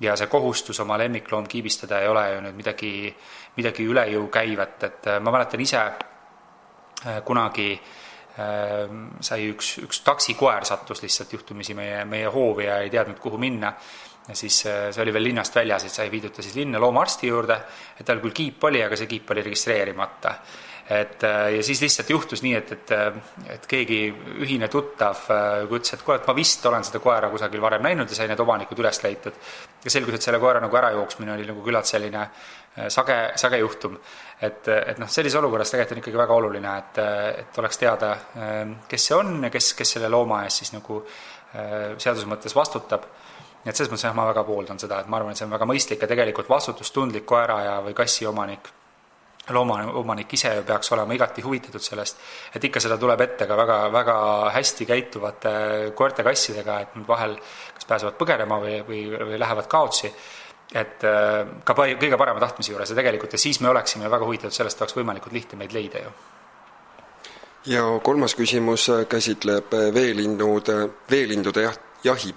[0.00, 3.12] ja see kohustus oma lemmikloom kiibistada ei ole ju nüüd midagi,
[3.56, 5.84] midagi üle jõu käivat, et ma mäletan ise
[7.24, 7.74] kunagi
[8.32, 13.74] sai üks, üks taksikoer sattus lihtsalt juhtumisi meie, meie hoovi ja ei teadnud, kuhu minna
[14.28, 17.30] ja siis äh, see oli veel linnast väljas, et sai viidud ta siis linna loomaarsti
[17.30, 17.56] juurde,
[17.98, 20.36] et tal küll kiip oli, aga see kiip oli registreerimata.
[20.92, 23.18] et äh, ja siis lihtsalt juhtus nii, et, et, äh,
[23.54, 24.00] et keegi
[24.44, 25.26] ühine tuttav
[25.66, 28.40] ütles, et kuule, et ma vist olen seda koera kusagil varem näinud ja sai need
[28.40, 29.38] omanikud üles leitud.
[29.84, 32.28] ja selgus, et selle koera nagu ärajooksmine oli nagu küllalt selline
[32.88, 33.98] sage, sage juhtum.
[34.42, 36.98] Et, et noh, sellises olukorras tegelikult on ikkagi väga oluline, et,
[37.44, 38.12] et oleks teada,
[38.88, 40.98] kes see on ja kes, kes selle looma eest siis nagu
[41.52, 43.06] seaduse mõttes vastutab.
[43.62, 45.52] Nii et selles mõttes jah, ma väga pooldan seda, et ma arvan, et see on
[45.54, 48.66] väga mõistlik ja tegelikult vastutustundlik koera ja, või kassi omanik,
[49.54, 52.18] looma, omanik ise ju peaks olema igati huvitatud sellest,
[52.56, 54.16] et ikka seda tuleb ette ka väga, väga
[54.56, 55.54] hästi käituvate
[55.98, 57.36] koerte-kassidega, et nad vahel
[57.76, 60.10] kas pääsevad põgenema või, või, või lähevad kaotsi,
[60.72, 64.56] et äh, ka kõige parema tahtmise juures ja tegelikult ja siis me oleksime väga huvitatud
[64.56, 66.12] sellest, oleks võimalikult lihtne meid leida ju
[67.66, 72.34] ja kolmas küsimus käsitleb veelinnude, veelindude jah, jahi.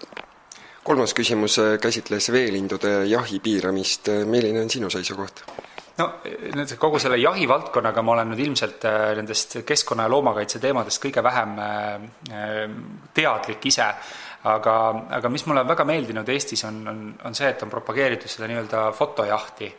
[0.84, 5.42] kolmas küsimus käsitles veelindude jahi piiramist, milline on sinu seisukoht?
[6.00, 6.08] No
[6.56, 11.24] nüüd kogu selle jahivaldkonnaga ma olen nüüd ilmselt äh, nendest keskkonna ja loomakaitse teemadest kõige
[11.24, 12.66] vähem äh,
[13.16, 13.88] teadlik ise,
[14.52, 14.76] aga,
[15.20, 18.50] aga mis mulle on väga meeldinud Eestis, on, on, on see, et on propageeritud seda
[18.52, 19.72] nii-öelda fotojahti.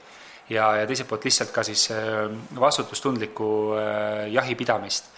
[0.46, 2.24] Ja, ja teiselt poolt lihtsalt ka siis äh,
[2.61, 3.50] vastutustundlikku
[4.31, 5.12] jahipidamist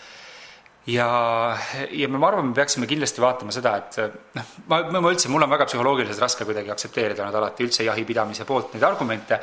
[0.89, 1.57] ja,
[1.91, 3.99] ja ma arvan, me peaksime kindlasti vaatama seda, et
[4.39, 8.47] noh, ma, ma üldse, mul on väga psühholoogiliselt raske kuidagi aktsepteerida nüüd alati üldse jahipidamise
[8.49, 9.41] poolt neid argumente,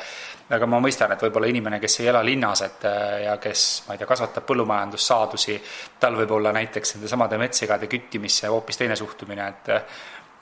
[0.56, 2.88] aga ma mõistan, et võib-olla inimene, kes ei ela linnas, et
[3.26, 5.56] ja kes, ma ei tea, kasvatab põllumajandussaadusi,
[6.02, 9.74] tal võib olla näiteks nende samade metssegade küttimisse hoopis teine suhtumine, et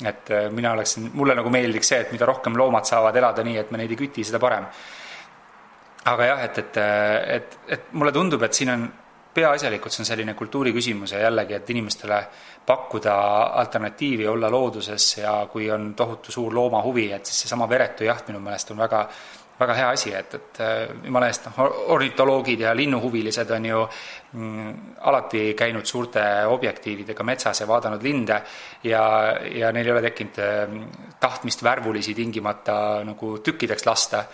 [0.04, 3.68] et mina oleksin, mulle nagu meeldiks see, et mida rohkem loomad saavad elada nii, et
[3.70, 4.66] me neid ei küti, seda parem.
[6.10, 6.78] aga jah, et, et,
[7.36, 8.88] et, et mulle tundub, et siin on
[9.34, 12.18] peaasjalikult see on selline kultuuri küsimus ja jällegi, et inimestele
[12.66, 13.14] pakkuda
[13.62, 18.40] alternatiivi, olla looduses ja kui on tohutu suur loomahuvi, et siis seesama veretu jaht minu
[18.40, 19.08] meelest on väga
[19.58, 20.60] väga hea asi, et, et
[21.06, 23.82] jumala eest, noh, ornitoloogid ja linnuhuvilised on ju
[24.32, 24.72] mm,
[25.06, 28.40] alati käinud suurte objektiividega metsas ja vaadanud linde
[28.90, 29.04] ja,
[29.54, 30.84] ja neil ei ole tekkinud mm,
[31.22, 34.24] tahtmist värvulisi tingimata nagu tükkideks lasta.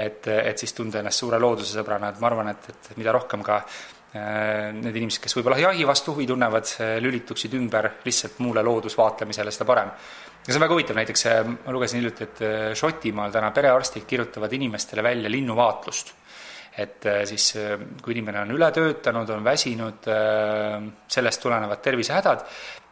[0.00, 3.42] et, et siis tunda ennast suure looduse sõbrana, et ma arvan, et, et mida rohkem
[3.44, 6.72] ka Äh, need inimesed, kes võib-olla jahi vastu huvi tunnevad,
[7.04, 9.92] lülituksid ümber lihtsalt muule loodusvaatlemisele, seda parem.
[10.40, 14.08] ja see on väga huvitav, näiteks äh, ma lugesin hiljuti, et äh, Šotimaal täna perearstid
[14.10, 16.14] kirjutavad inimestele välja linnuvaatlust.
[16.80, 17.44] et siis,
[18.00, 20.06] kui inimene on üle töötanud, on väsinud,
[21.10, 22.44] sellest tulenevad tervisehädad,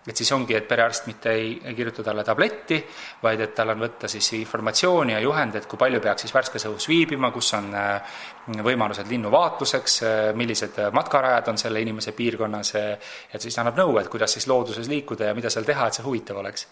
[0.09, 2.79] et siis ongi, et perearst mitte ei, ei kirjuta talle tabletti,
[3.23, 6.65] vaid et tal on võtta siis informatsiooni ja juhend, et kui palju peaks siis värskes
[6.71, 8.21] õhus viibima, kus on äh,
[8.65, 14.09] võimalused linnuvaatluseks, äh, millised matkarajad on selle inimese piirkonnas, äh, et siis annab nõu, et
[14.13, 16.65] kuidas siis looduses liikuda ja mida seal teha, et see huvitav oleks.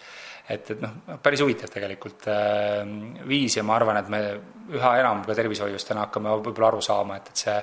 [0.49, 2.29] et, et noh, päris huvitav tegelikult
[3.27, 4.21] viis ja ma arvan, et me
[4.79, 7.59] üha enam ka tervishoius täna hakkame võib-olla aru saama, et, et see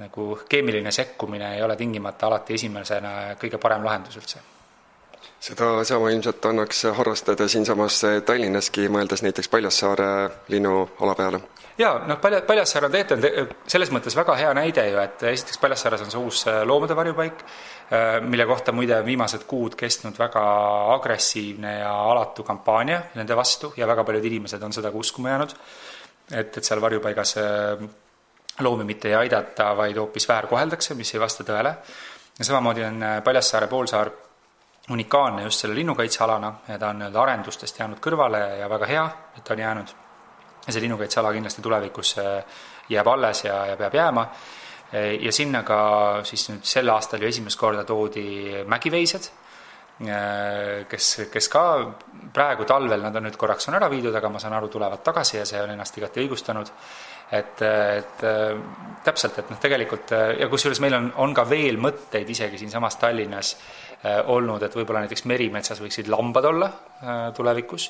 [0.00, 4.55] nagu keemiline sekkumine ei ole tingimata alati esimesena kõige parem lahendus üldse
[5.46, 10.08] sedasama ilmselt annaks harrastada siinsamas Tallinnaski, mõeldes näiteks Paljassaare
[10.50, 11.40] linnuala peale.
[11.78, 16.02] jaa, noh, Palja, Paljassaar on tegelikult selles mõttes väga hea näide ju, et esiteks Paljassaares
[16.02, 17.44] on see uus äh, loomade varjupaik,
[17.92, 20.42] äh, mille kohta muide viimased kuud kestnud väga
[20.96, 25.56] agressiivne ja alatu kampaania nende vastu ja väga paljud inimesed on seda ka uskuma jäänud,
[26.32, 27.36] et, et seal varjupaigas
[28.66, 31.76] loomi mitte ei aidata, vaid hoopis väärkoheldakse, mis ei vasta tõele.
[32.38, 34.10] ja samamoodi on Paljassaare poolsaar
[34.90, 39.44] unikaalne just selle linnukaitsealana ja ta on nii-öelda arendustest jäänud kõrvale ja väga hea, et
[39.44, 39.94] ta on jäänud.
[40.66, 42.44] ja see linnukaitseala kindlasti tulevikus äh,
[42.88, 44.22] jääb alles ja, ja peab jääma.
[44.94, 49.28] Äh, ja sinna ka siis nüüd sel aastal ju esimest korda toodi mägiveised,
[50.06, 51.64] äh, kes, kes ka
[52.34, 55.38] praegu talvel, nad on nüüd korraks on ära viidud, aga ma saan aru, tulevad tagasi
[55.38, 56.72] ja see on ennast igati õigustanud
[57.32, 58.20] et, et
[59.04, 63.56] täpselt, et noh, tegelikult ja kusjuures meil on, on ka veel mõtteid isegi siinsamas Tallinnas
[63.56, 63.85] Äh,
[64.32, 67.88] olnud, et võib-olla näiteks merimetsas võiksid lambad olla äh, tulevikus,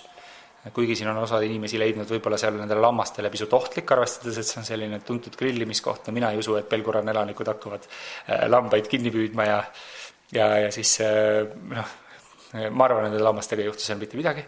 [0.74, 4.60] kuigi siin on osad inimesi leidnud võib-olla seal nendele lammastele pisut ohtlik, arvestades, et see
[4.62, 9.14] on selline tuntud grillimiskoht, no mina ei usu, et Pelguranna elanikud hakkavad äh, lambaid kinni
[9.14, 9.60] püüdma ja
[10.34, 11.92] ja, ja siis noh,
[12.70, 14.42] ma arvan, et nende lammastega ei juhtu seal mitte midagi.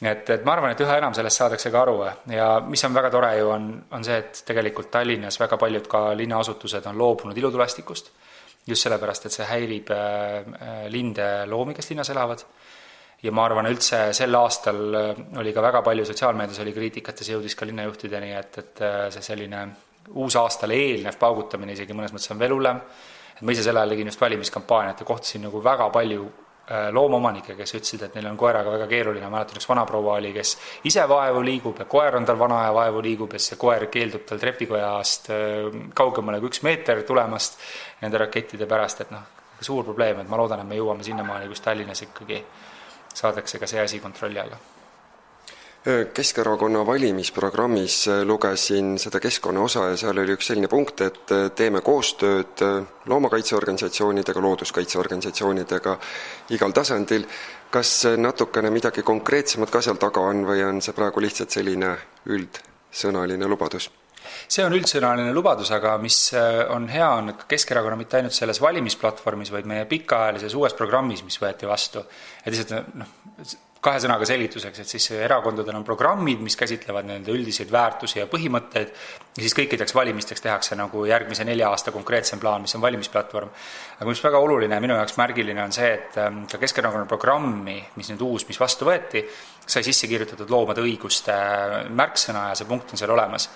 [0.00, 1.96] Et, et ma arvan, et üha enam sellest saadakse ka aru.
[2.32, 6.06] Ja mis on väga tore ju, on, on see, et tegelikult Tallinnas väga paljud ka
[6.16, 8.12] linnaasutused on loobunud ilutulestikust
[8.70, 10.00] just sellepärast, et see häirib äh,
[10.40, 12.44] äh, linde loomi, kes linnas elavad.
[13.20, 17.28] ja ma arvan, üldse sel aastal äh, oli ka väga palju, sotsiaalmeedias oli kriitikat ja
[17.28, 19.64] see jõudis ka linnajuhtideni, et, et see selline
[20.10, 22.80] uusaastale eelnev paugutamine isegi mõnes mõttes on veel hullem.
[23.36, 26.49] et ma ise sel ajal tegin just valimiskampaaniat ja kohtasin nagu väga palju Äh,
[26.92, 30.56] loomaomanikke, kes ütlesid, et neil on koeraga väga keeruline, mäletan üks vanaproua oli, kes
[30.86, 34.26] ise vaevu liigub ja koer on tal vana ja vaevu liigub ja see koer keeldub
[34.28, 37.58] tal trepikojast äh, kaugemale kui üks meeter tulemast
[38.02, 39.24] nende rakettide pärast, et noh,
[39.60, 42.44] suur probleem, et ma loodan, et me jõuame sinnamaani, kus Tallinnas ikkagi
[43.14, 44.60] saadakse ka see asi kontrolli alla
[46.12, 52.60] Keskerakonna valimisprogrammis lugesin seda keskkonna osa ja seal oli üks selline punkt, et teeme koostööd
[53.08, 55.94] loomakaitseorganisatsioonidega, looduskaitseorganisatsioonidega
[56.52, 57.24] igal tasandil.
[57.70, 61.94] kas natukene midagi konkreetsemat ka seal taga on või on see praegu lihtsalt selline
[62.26, 63.88] üldsõnaline lubadus?
[64.48, 66.18] see on üldsõnaline lubadus, aga mis
[66.68, 71.40] on hea, on ka Keskerakonna mitte ainult selles valimisplatvormis, vaid meie pikaajalises uues programmis, mis
[71.40, 72.04] võeti vastu.
[72.44, 73.18] et lihtsalt noh,
[73.80, 78.90] kahe sõnaga selgituseks, et siis erakondadel on programmid, mis käsitlevad nende üldiseid väärtusi ja põhimõtteid
[78.90, 83.48] ja siis kõikideks valimisteks tehakse nagu järgmise nelja aasta konkreetsem plaan, mis on valimisplatvorm.
[83.98, 87.78] aga mis väga oluline ja minu jaoks märgiline on see, et ähm, ka Keskerakonna programmi,
[87.96, 89.24] mis nüüd uus, mis vastu võeti,
[89.66, 91.36] sai sisse kirjutatud loomade õiguste
[91.88, 93.48] märksõna ja see punkt on seal olemas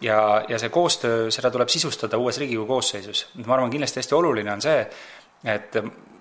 [0.00, 3.26] ja, ja see koostöö, seda tuleb sisustada uues Riigikogu koosseisus.
[3.44, 4.80] ma arvan, kindlasti hästi oluline on see,
[5.44, 5.76] et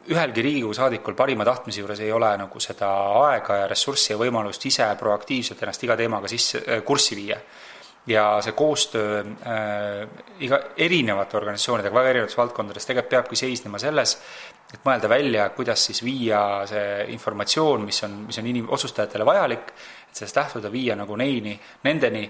[0.08, 2.90] ühelgi Riigikogu saadikul parima tahtmise juures ei ole nagu seda
[3.28, 7.40] aega ja ressurssi ja võimalust ise proaktiivselt ennast iga teemaga sisse, äh, kurssi viia.
[8.08, 10.08] ja see koostöö äh,
[10.40, 14.14] iga, erinevate organisatsioonidega väga erinevates valdkondades tegelikult peabki seisnema selles,
[14.74, 16.40] et mõelda välja, kuidas siis viia
[16.70, 19.74] see informatsioon, mis on, mis on inim-, otsustajatele vajalik,
[20.08, 22.24] et sellest lähtuda, viia nagu neini, nendeni,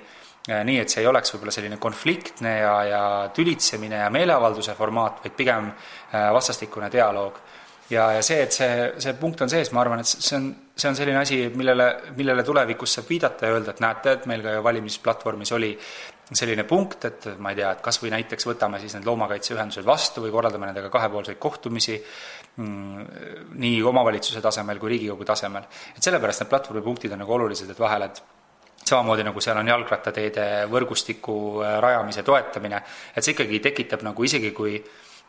[0.49, 3.03] äh, nii et see ei oleks võib-olla selline konfliktne ja, ja
[3.37, 5.69] tülitsemine ja meeleavalduse formaat, vaid pigem
[6.33, 7.37] vastastikune dialoog
[7.89, 10.89] ja, ja see, et see, see punkt on sees, ma arvan, et see on, see
[10.89, 14.58] on selline asi, millele, millele tulevikus saab viidata ja öelda, et näete, et meil ka
[14.65, 15.73] valimisplatvormis oli
[16.28, 20.26] selline punkt, et ma ei tea, et kas või näiteks võtame siis need loomakaitseühendused vastu
[20.26, 23.06] või korraldame nendega kahepoolseid kohtumisi mm,
[23.63, 25.69] nii omavalitsuse tasemel kui Riigikogu tasemel.
[25.95, 28.21] et sellepärast need platvormi punktid on nagu olulised, et vahel, et
[28.88, 32.82] samamoodi nagu seal on jalgrattateede võrgustiku äh, rajamise toetamine,
[33.15, 34.76] et see ikkagi tekitab nagu isegi, kui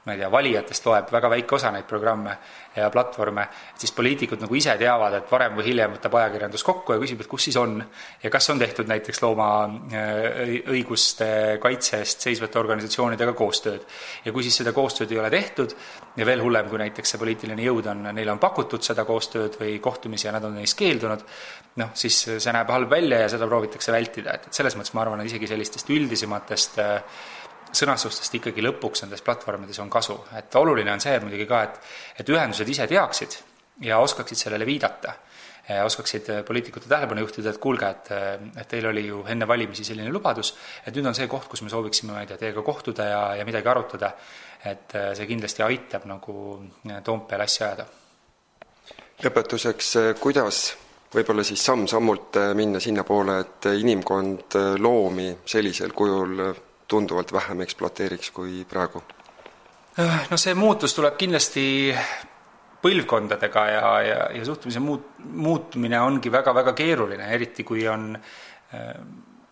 [0.09, 2.39] ma ei tea, valijatest loeb väga väike osa neid programme
[2.79, 3.45] ja platvorme,
[3.77, 7.31] siis poliitikud nagu ise teavad, et varem või hiljem võtab ajakirjandus kokku ja küsib, et
[7.31, 7.77] kus siis on
[8.23, 13.85] ja kas on tehtud näiteks loomaõiguste äh, kaitse eest seisvate organisatsioonidega koostööd.
[14.25, 15.75] ja kui siis seda koostööd ei ole tehtud
[16.17, 19.79] ja veel hullem, kui näiteks see poliitiline jõud on, neile on pakutud seda koostööd või
[19.85, 21.25] kohtumisi ja nad on neist keeldunud,
[21.83, 25.05] noh, siis see näeb halb välja ja seda proovitakse vältida, et, et selles mõttes ma
[25.05, 27.27] arvan, et isegi sellistest üldisematest äh,
[27.73, 31.81] sõnastustest ikkagi lõpuks nendes platvormides on kasu, et oluline on see muidugi ka, et,
[32.23, 33.39] et ühendused ise teaksid
[33.87, 35.15] ja oskaksid sellele viidata.
[35.85, 38.07] oskaksid poliitikute tähelepanu juhtida, et kuulge, et,
[38.57, 40.55] et teil oli ju enne valimisi selline lubadus,
[40.87, 43.45] et nüüd on see koht, kus me sooviksime, ma ei tea, teiega kohtuda ja, ja
[43.45, 44.13] midagi arutada.
[44.65, 46.35] et see kindlasti aitab nagu
[47.05, 47.85] Toompeal asja ajada.
[49.25, 50.77] lõpetuseks, kuidas
[51.15, 56.43] võib-olla siis samm-sammult minna sinnapoole, et inimkond loomi sellisel kujul
[56.89, 59.03] tunduvalt vähem ekspluateeriks kui praegu?
[60.31, 61.65] no see muutus tuleb kindlasti
[62.83, 68.93] põlvkondadega ja, ja, ja suhtumise muut-, muutumine ongi väga-väga keeruline, eriti kui on äh,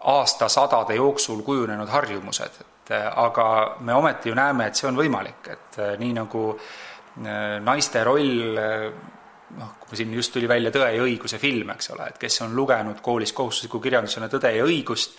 [0.07, 3.49] aastasadade jooksul kujunenud harjumused, et äh, aga
[3.81, 6.49] me ometi ju näeme, et see on võimalik, et äh, nii nagu
[7.17, 8.43] naiste roll
[9.57, 12.55] noh, kui siin just tuli välja Tõe ja õiguse film, eks ole, et kes on
[12.57, 15.17] lugenud koolis kohustusliku kirjandusena Tõde ja õigust,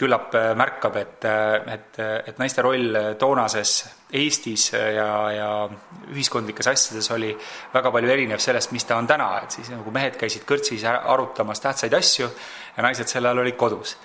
[0.00, 3.74] küllap äh, märkab, et, äh, et, äh, et naiste roll toonases
[4.10, 5.50] Eestis ja, ja
[6.10, 7.28] ühiskondlikes asjades oli
[7.74, 11.62] väga palju erinev sellest, mis ta on täna, et siis nagu mehed käisid kõrtsis arutamas
[11.62, 13.96] tähtsaid asju ja naised sel ajal olid kodus.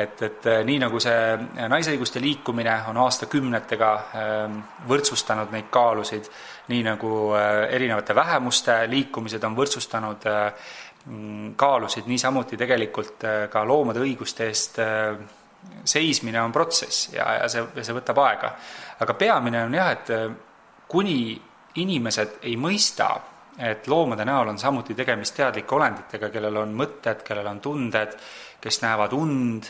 [0.00, 4.54] et, et nii nagu see naisõiguste liikumine on aastakümnetega ähm,
[4.88, 6.30] võrdsustanud neid kaalusid,
[6.72, 14.80] nii nagu erinevate vähemuste liikumised on võrdsustanud mm, kaalusid, niisamuti tegelikult ka loomade õiguste eest
[15.84, 18.54] seismine on protsess ja, ja see, see võtab aega.
[19.00, 20.26] aga peamine on jah, et äh,
[20.90, 21.20] kuni
[21.80, 23.12] inimesed ei mõista,
[23.60, 28.16] et loomade näol on samuti tegemist teadlike olenditega, kellel on mõtted, kellel on tunded,
[28.60, 29.68] kes näevad und,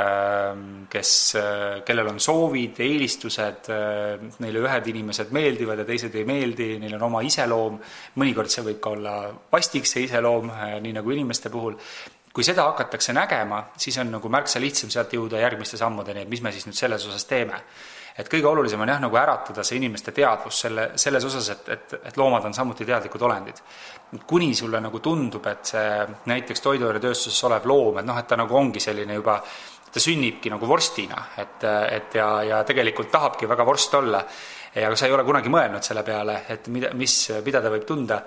[0.00, 6.24] ähm, kes, äh, kellel on soovid, eelistused, äh, neile ühed inimesed meeldivad ja teised ei
[6.24, 7.78] meeldi, neil on oma iseloom,
[8.16, 9.16] mõnikord see võib ka olla
[9.52, 11.76] vastik, see iseloom, nii nagu inimeste puhul,
[12.34, 16.42] kui seda hakatakse nägema, siis on nagu märksa lihtsam sealt jõuda järgmiste sammudeni, et mis
[16.42, 17.60] me siis nüüd selles osas teeme.
[18.18, 21.94] et kõige olulisem on jah, nagu äratada see inimeste teadvus selle, selles osas, et, et,
[22.10, 23.62] et loomad on samuti teadlikud olendid.
[24.26, 28.56] kuni sulle nagu tundub, et see näiteks toiduainetööstuses olev loom, et noh, et ta nagu
[28.56, 29.40] ongi selline juba
[29.94, 34.24] ta sünnibki nagu vorstina, et, et ja, ja tegelikult tahabki väga vorst olla.
[34.74, 38.24] ja sa ei ole kunagi mõelnud selle peale, et mida, mis, mida ta võib tunda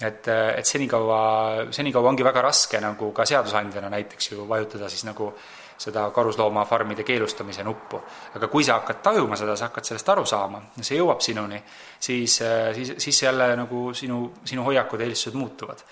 [0.00, 5.30] et, et senikaua, senikaua ongi väga raske nagu ka seadusandjana näiteks ju vajutada siis nagu
[5.78, 8.00] seda karusloomafarmide keelustamise nuppu.
[8.34, 11.62] aga kui sa hakkad tajuma seda, sa hakkad sellest aru saama see jõuab sinuni,
[12.00, 12.38] siis,
[12.74, 15.82] siis, siis jälle nagu sinu, sinu hoiakud ja eelistused muutuvad.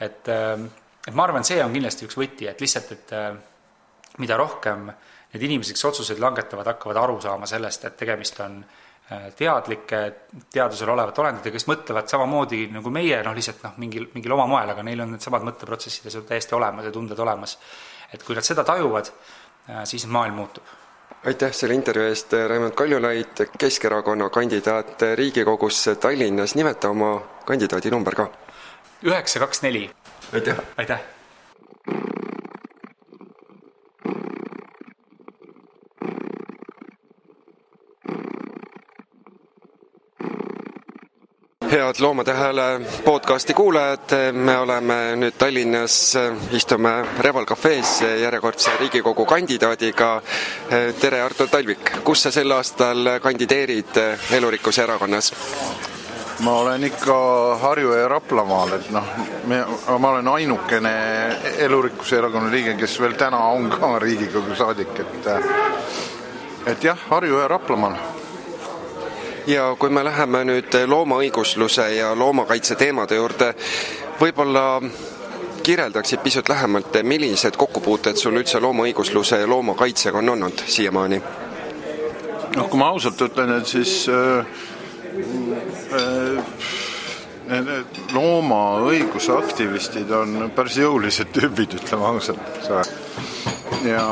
[0.00, 3.12] et, et ma arvan, see on kindlasti üks võti, et lihtsalt, et
[4.18, 4.88] mida rohkem
[5.34, 8.83] need inimesed, kes otsuseid langetavad, hakkavad aru saama sellest, et tegemist on Äh,
[9.36, 9.98] teadlike
[10.52, 14.70] teadusel olevate olenditega, kes mõtlevad samamoodi nagu meie, noh lihtsalt noh, mingil, mingil oma moel,
[14.72, 17.58] aga neil on needsamad mõtteprotsessid ja see on täiesti olemas ja tunded olemas.
[18.12, 19.10] et kui nad seda tajuvad,
[19.68, 20.64] äh, siis maailm muutub.
[21.24, 28.30] aitäh selle intervjuu eest, Raimond Kaljulaid, Keskerakonna kandidaat Riigikogusse Tallinnas, nimeta oma kandidaadi number ka.
[29.04, 29.90] üheksa, kaks, neli.
[30.32, 30.56] aitäh!
[30.76, 32.23] aitäh!
[41.74, 46.14] Head Loomade Hääle podcasti kuulajad, me oleme nüüd Tallinnas,
[46.52, 50.22] istume Reval Cafe's järjekordse Riigikogu kandidaadiga.
[51.00, 53.98] tere, Artur Talvik, kus sa sel aastal kandideerid
[54.30, 55.32] Elurikkuse erakonnas?
[56.38, 57.14] ma olen ikka
[57.62, 59.04] Harju- ja Raplamaal, et noh,
[59.46, 59.64] me,
[59.98, 60.94] ma olen ainukene
[61.58, 65.26] Elurikkuse erakonna liige, kes veel täna on ka Riigikogu saadik, et
[66.66, 68.23] et jah, Harju- ja Raplamaal
[69.46, 73.54] ja kui me läheme nüüd loomaõigusluse ja loomakaitse teemade juurde,
[74.20, 74.80] võib-olla
[75.64, 81.22] kirjeldaksid pisut lähemalt, millised kokkupuuted sul üldse loomaõigusluse ja loomakaitsega on olnud siiamaani?
[82.56, 84.46] noh, kui ma ausalt ütlen, et siis äh,
[85.98, 86.52] äh,
[87.50, 92.84] need loomaõiguse aktivistid on päris jõulised tüübid, ütleme ausalt, eks ole
[93.84, 94.04] ja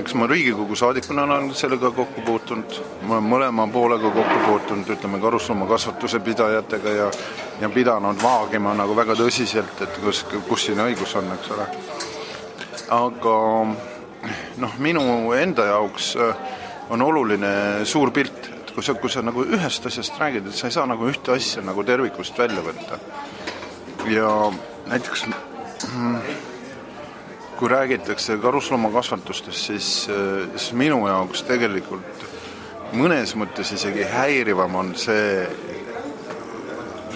[0.00, 5.20] eks ma Riigikogu saadikuna olen sellega kokku puutunud, ma olen mõlema poolega kokku puutunud, ütleme
[5.22, 7.10] karusloomakasvatuse pidajatega ja
[7.60, 11.68] ja pidanud vaagima nagu väga tõsiselt, et kus, kus siin õigus on, eks ole.
[12.96, 13.36] aga
[14.62, 16.12] noh, minu enda jaoks
[16.90, 20.68] on oluline suur pilt, et kui sa, kui sa nagu ühest asjast räägid, et sa
[20.68, 23.00] ei saa nagu ühte asja nagu tervikust välja võtta.
[24.12, 24.28] ja
[24.86, 25.26] näiteks
[27.56, 29.90] kui räägitakse karusloomakasvatustest, siis,
[30.56, 32.26] siis minu jaoks tegelikult
[32.94, 35.46] mõnes mõttes isegi häirivam on see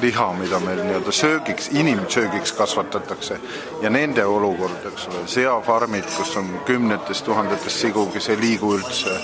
[0.00, 3.36] liha, mida meil nii-öelda söögiks, inimsöögiks kasvatatakse
[3.82, 9.18] ja nende olukord, eks ole, seafarmid, kus on kümnetes tuhandetes sigu, kes ei liigu üldse,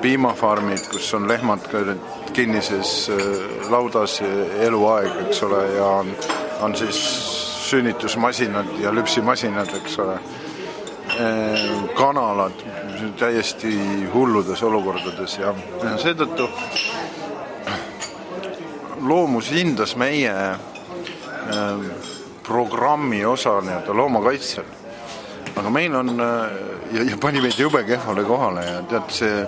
[0.00, 1.68] piimafarmid, kus on lehmad
[2.32, 3.10] kinnises
[3.70, 4.20] laudas
[4.64, 6.16] eluaeg, eks ole, ja on,
[6.64, 10.18] on siis sünnitusmasinad ja lüpsimasinad, eks ole,
[11.94, 12.62] kanalad
[13.18, 13.72] täiesti
[14.14, 16.48] hulludes olukordades ja, ja seetõttu
[19.00, 21.84] loomus hindas meie äh,
[22.46, 24.64] programmi osa nii-öelda loomakaitsel.
[25.56, 26.18] aga meil on
[26.92, 29.46] ja, ja pani meid jube kehvale kohale ja tead, see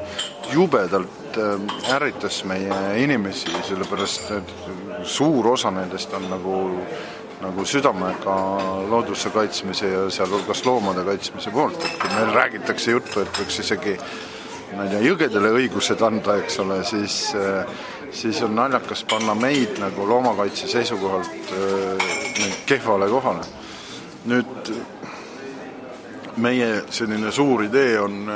[0.53, 1.39] jubedalt
[1.95, 4.55] ärritas meie inimesi, sellepärast et
[5.09, 6.59] suur osa nendest on nagu
[7.43, 8.37] nagu südamega
[8.91, 13.97] looduse kaitsmise ja sealhulgas loomade kaitsmise poolt, et kui meil räägitakse juttu, et võiks isegi
[14.77, 17.19] ma ei tea, jõgedele õigused anda, eks ole, siis
[18.13, 21.53] siis on naljakas panna meid nagu loomakaitse seisukohalt
[22.67, 23.45] kehvale kohale.
[24.25, 24.69] nüüd
[26.37, 28.29] meie selline suur idee on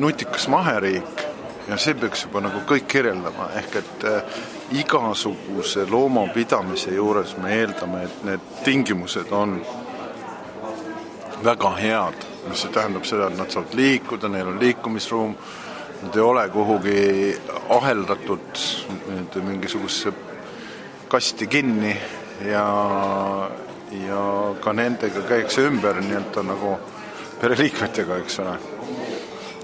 [0.00, 1.22] nutikas maheriik
[1.68, 4.06] ja see peaks juba nagu kõik kirjeldama, ehk et
[4.70, 9.56] igasuguse loomapidamise juures me eeldame, et need tingimused on
[11.44, 15.34] väga head, mis tähendab seda, et nad saavad liikuda, neil on liikumisruum,
[16.02, 17.00] nad ei ole kuhugi
[17.76, 18.62] aheldatud
[19.08, 20.12] nüüd mingisugusesse
[21.10, 21.96] kasti kinni
[22.46, 22.64] ja,
[24.06, 24.22] ja
[24.62, 26.76] ka nendega käiakse ümber nii-öelda nagu
[27.40, 28.56] pereliikmetega, eks ole.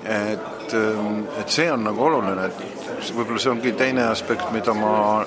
[0.05, 2.86] et et, see on nagu oluline, et
[3.17, 5.25] võib-olla see ongi teine aspekt, mida ma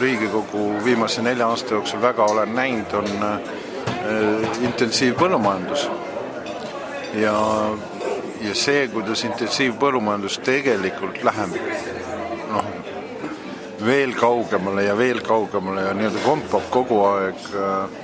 [0.00, 5.88] Riigikogu viimase nelja aasta jooksul väga olen näinud, on äh, intensiivpõllumajandus.
[7.20, 7.34] ja,
[8.40, 11.58] ja see, kuidas intensiivpõllumajandus tegelikult läheb
[12.52, 12.70] noh,
[13.84, 18.00] veel kaugemale ja veel kaugemale ja nii-öelda kompab kogu aeg äh,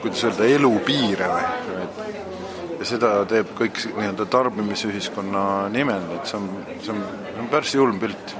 [0.00, 1.44] kuidas öelda, elu piire või,
[1.84, 2.29] et
[2.80, 6.46] ja seda teeb kõik nii-öelda tarbimisühiskonna nimel, et see on,
[6.80, 8.36] see on, see on päris julm pilt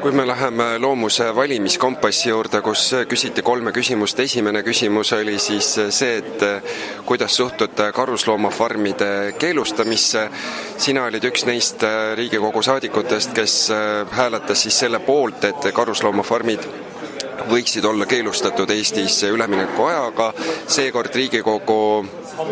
[0.00, 6.14] kui me läheme Loomuse valimiskompassi juurde, kus küsiti kolme küsimust, esimene küsimus oli siis see,
[6.22, 6.44] et
[7.04, 10.22] kuidas suhtute karusloomafarmide keelustamisse.
[10.78, 11.84] sina olid üks neist
[12.16, 13.56] Riigikogu saadikutest, kes
[14.10, 16.64] hääletas siis selle poolt, et karusloomafarmid
[17.50, 20.32] võiksid olla keelustatud Eestis üleminekuajaga.
[20.66, 21.80] seekord Riigikogu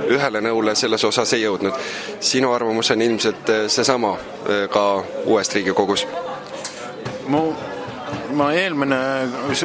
[0.09, 1.75] ühele nõule selles osas ei jõudnud.
[2.21, 6.07] sinu arvamus on ilmselt äh, seesama äh, ka uuest Riigikogus?
[7.29, 7.43] mu,
[8.33, 8.99] ma eelmine,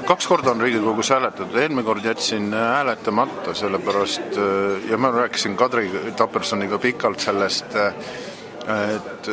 [0.05, 5.89] kaks korda on Riigikogus hääletatud, eelmine kord jätsin hääletamata, sellepärast äh, ja ma rääkisin Kadri
[6.17, 7.75] Tapersoniga pikalt sellest,
[8.63, 9.27] et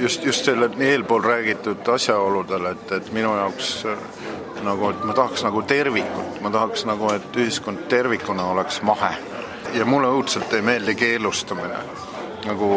[0.00, 3.84] just, just selle eelpool räägitud asjaoludel, et, et minu jaoks
[4.62, 9.14] nagu, et ma tahaks nagu tervikut, ma tahaks nagu, et ühiskond tervikuna oleks mahe
[9.74, 11.76] ja mulle õudselt ei meeldi keelustamine.
[12.42, 12.68] nagu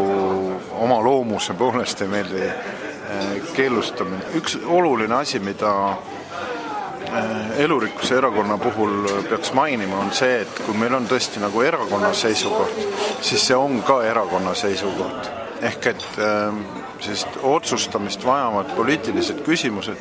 [0.77, 4.21] oma loomuse poolest ei meeldi eh, keelustamine.
[4.35, 10.93] üks oluline asi, mida äh, elurikkuse erakonna puhul peaks mainima, on see, et kui meil
[10.93, 12.77] on tõesti nagu erakonna seisukoht,
[13.21, 15.31] siis see on ka erakonna seisukoht.
[15.61, 16.61] ehk et ähm,
[16.99, 19.97] sellist otsustamist vajavad poliitilised küsimused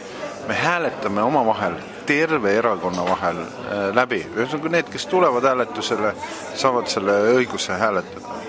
[0.49, 1.75] me hääletame omavahel,
[2.07, 4.21] terve erakonna vahel äh, läbi.
[4.37, 6.15] ühesõnaga need, kes tulevad hääletusele,
[6.55, 8.41] saavad selle õiguse hääletada.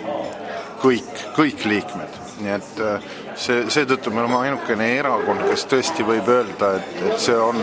[0.84, 6.28] kõik, kõik liikmed, nii et äh, see, seetõttu me oleme ainukene erakond, kes tõesti võib
[6.30, 7.62] öelda, et, et see on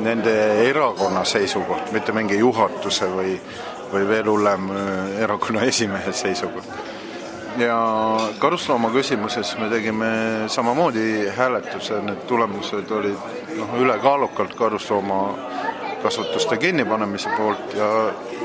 [0.00, 0.34] nende
[0.68, 3.36] erakonna seisukoht, mitte mingi juhatuse või,
[3.92, 6.91] või veel hullem, äh, erakonna esimehe seisukoht
[7.58, 7.76] ja
[8.38, 10.08] karuslooma küsimuses me tegime
[10.46, 13.18] samamoodi hääletuse, need tulemused olid
[13.56, 15.20] noh, ülekaalukalt karuslooma
[16.02, 17.90] kasvatuste kinnipanemise poolt ja,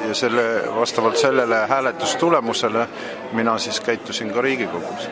[0.07, 0.43] ja selle,
[0.75, 2.87] vastavalt sellele hääletustulemusele
[3.33, 5.09] mina siis käitusin ka Riigikogus.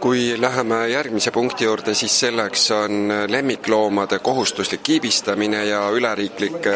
[0.00, 6.66] kui läheme järgmise punkti juurde, siis selleks on lemmikloomade kohustuslik kiibistamine ja üleriiklik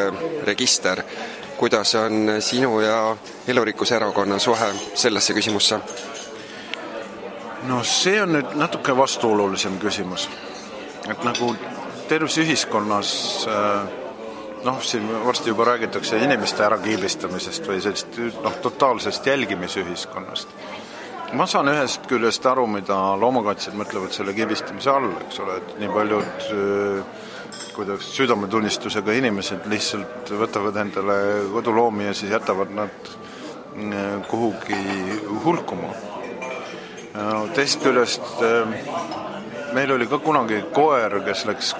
[0.44, 1.02] register
[1.58, 3.16] kuidas on sinu ja
[3.48, 5.78] Elurikkuse Erakonna suhe sellesse küsimusse?
[7.62, 10.28] no see on nüüd natuke vastuolulisem küsimus.
[11.10, 11.54] et nagu
[12.08, 13.12] terves ühiskonnas
[13.46, 14.02] äh,
[14.64, 20.48] noh, siin varsti juba räägitakse inimeste ärakiibistamisest või sellist noh, totaalsest jälgimisühiskonnast.
[21.32, 25.88] ma saan ühest küljest aru, mida loomakaitsjad mõtlevad selle kiibistamise all, eks ole, et nii
[25.94, 26.48] paljud
[27.72, 31.16] äh, kuidas südametunnistusega inimesed lihtsalt võtavad endale
[31.52, 33.12] koduloomi ja siis jätavad nad
[33.74, 34.76] mm, kuhugi
[35.44, 35.94] hulkuma.
[37.54, 38.68] teisest küljest äh,
[39.72, 41.74] meil oli ka kunagi koer, kes läks,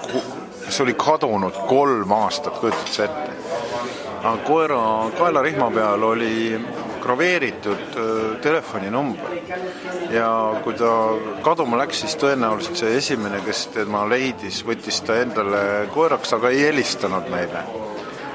[0.65, 3.29] kes oli kadunud kolm aastat, kujutad sa ette?
[4.47, 6.59] koera kaelarihma peal oli
[7.03, 7.97] graveeritud
[8.41, 9.35] telefoninumber
[10.13, 10.29] ja
[10.63, 10.91] kui ta
[11.45, 16.63] kaduma läks, siis tõenäoliselt see esimene, kes tema leidis, võttis ta endale koeraks, aga ei
[16.67, 17.63] helistanud meile.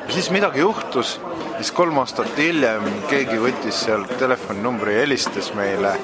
[0.09, 1.19] siis midagi juhtus,
[1.57, 5.97] siis kolm aastat hiljem keegi võttis sealt telefoninumbri ja helistas meile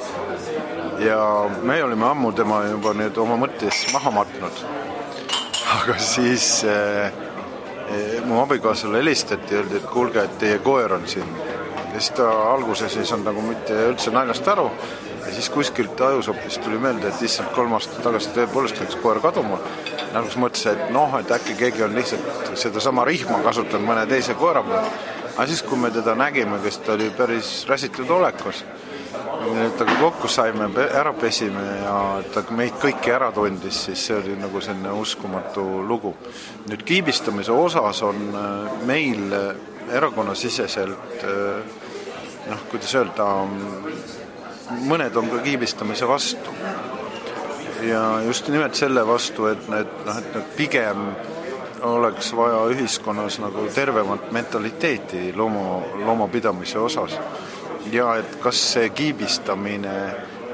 [0.99, 4.65] ja me olime ammu tema juba nüüd oma mõttes maha matnud.
[5.75, 7.13] aga siis äh,
[8.25, 11.29] mu abikaasale helistati, öeldi, et kuulge, et teie koer on siin
[11.95, 14.67] ja siis ta alguses ei saanud nagu mitte üldse naljast aru
[15.27, 19.59] ja siis kuskilt ajusopist tuli meelde, et issand, kolm aastat tagasi tõepoolest läks koer kaduma.
[20.15, 24.63] alguses mõtles, et noh, et äkki keegi on lihtsalt sedasama rihma kasutanud mõne teise koera
[24.63, 24.91] peal.
[25.37, 28.65] aga siis, kui me teda nägime, kes ta oli päris räsitud olekus,
[29.79, 34.61] temaga kokku saime, ära pesime ja ta meid kõiki ära tundis, siis see oli nagu
[34.61, 36.15] selline uskumatu lugu.
[36.69, 39.33] nüüd kiibistamise osas on äh, meil
[39.93, 41.84] erakonnasiseselt äh,
[42.49, 43.29] noh, kuidas öelda,
[44.89, 46.57] mõned on ka kiibistamise vastu.
[47.85, 51.09] ja just nimelt selle vastu, et need noh, et need pigem
[51.85, 57.19] oleks vaja ühiskonnas nagu tervemat mentaliteeti looma, loomapidamise osas.
[57.93, 59.97] ja et kas see kiibistamine,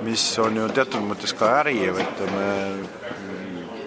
[0.03, 2.47] mis on ju teatud mõttes ka äri, ütleme,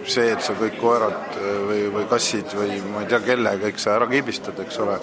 [0.08, 1.36] see, et sa kõik koerad
[1.68, 5.00] või, või kassid või ma ei tea, kelle kõik sa ära kiibistad, eks ole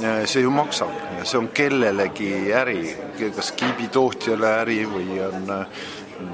[0.00, 0.88] see ju maksab.
[1.24, 2.96] See on kellelegi äri,
[3.36, 5.66] kas kiibitootjale äri või on äh,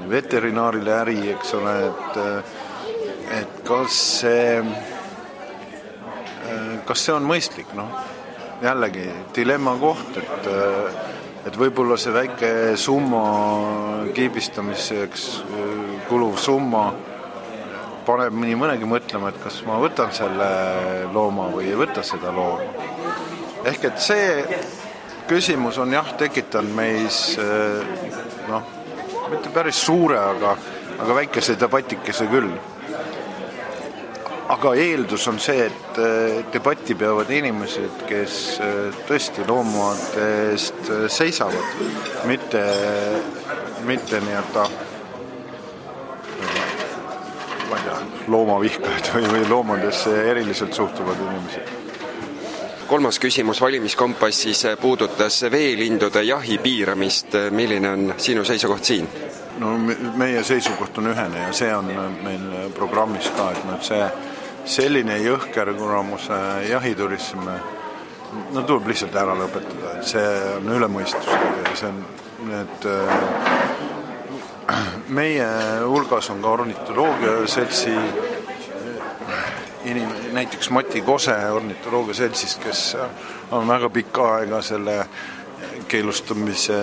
[0.09, 2.43] veterinaarile äri, eks ole, et äh,
[3.41, 4.61] et kas see,
[6.47, 7.91] äh, kas see on mõistlik, noh,
[8.63, 10.51] jällegi dilemma koht, et
[11.47, 13.21] et võib-olla see väike summa,
[14.15, 15.27] kiibistamiseks
[16.09, 16.89] kuluv summa
[18.07, 20.49] paneb nii mõnegi mõtlema, et kas ma võtan selle
[21.15, 22.96] looma või ei võta seda looma
[23.65, 24.43] ehk et see
[25.27, 28.09] küsimus on jah, tekitanud meis eh,
[28.47, 28.73] noh,
[29.31, 30.55] mitte päris suure, aga,
[30.97, 32.49] aga väikese debatikese küll.
[34.47, 41.73] aga eeldus on see, et eh, debatti peavad inimesed, kes eh, tõesti loomade eest seisavad,
[42.29, 42.63] mitte,
[43.89, 44.69] mitte nii-öelda
[47.67, 47.99] ma ei tea,
[48.31, 51.76] loomavihkajad või, või loomadesse eriliselt suhtuvad inimesed
[52.87, 53.61] kolmas küsimus.
[53.61, 59.09] Valimiskompassis puudutas veelindude jahi piiramist, milline on sinu seisukoht siin?
[59.57, 59.71] no
[60.15, 61.87] meie seisukoht on ühene ja see on
[62.21, 62.43] meil
[62.77, 64.03] programmis ka, et noh, see
[64.69, 66.37] selline jõhker kuramuse
[66.69, 67.41] jahiturism,
[68.53, 70.27] no tuleb lihtsalt ära lõpetada, et see
[70.59, 72.03] on üle mõistuse ja see on
[72.51, 72.87] need
[75.19, 75.47] meie
[75.87, 77.95] hulgas on ka ornitoloogia seltsi
[79.91, 82.97] inim-, näiteks Mati Kose ornitoloogia seltsist, kes
[83.51, 84.97] on väga pikka aega selle
[85.87, 86.77] keelustamise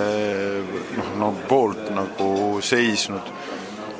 [0.96, 3.34] noh, no poolt nagu seisnud.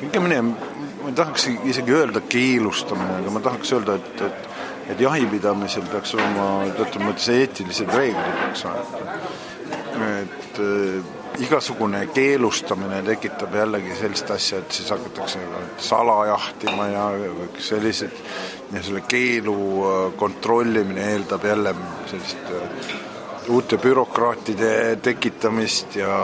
[0.02, 4.50] õigemini ma ei tahaks isegi öelda keelustamine, aga ma tahaks öelda, et, et
[4.92, 6.46] et jahipidamisel peaks olema
[6.76, 8.82] teatud mõttes eetilised reeglid, eks ole.
[10.05, 15.41] et äh, igasugune keelustamine tekitab jällegi sellist asja, et siis hakatakse
[15.82, 17.07] salajahtima ja
[17.59, 18.20] sellised,
[18.72, 21.74] ja selle keelu äh, kontrollimine eeldab jälle
[22.11, 22.93] sellist äh,
[23.49, 26.14] uute bürokraatide tekitamist ja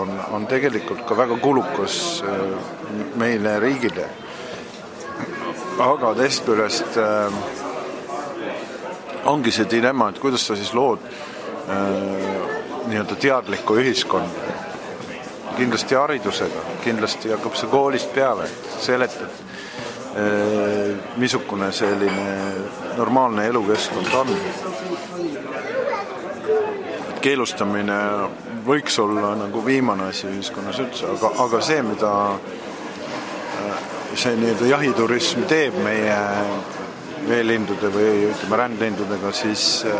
[0.00, 4.08] on, on tegelikult ka väga kulukas äh, meile riigile.
[5.78, 6.96] aga teisest küljest
[9.30, 11.04] ongi see dilemma, et kuidas sa siis lood
[12.88, 14.47] nii-öelda teadlikku ühiskonda.
[15.58, 18.48] Kindlasti haridusega, kindlasti hakkab see koolist peale,
[18.78, 19.28] seletad
[20.16, 22.30] äh,, missugune selline
[22.96, 24.36] normaalne elukeskkond on
[27.20, 27.98] keelustamine
[28.66, 33.84] võiks olla nagu viimane asi ühiskonnas üldse, aga, aga see, mida äh,
[34.14, 36.18] see nii-öelda jahiturism teeb meie
[37.28, 39.98] veelindude või ütleme, rändlindudega, siis äh,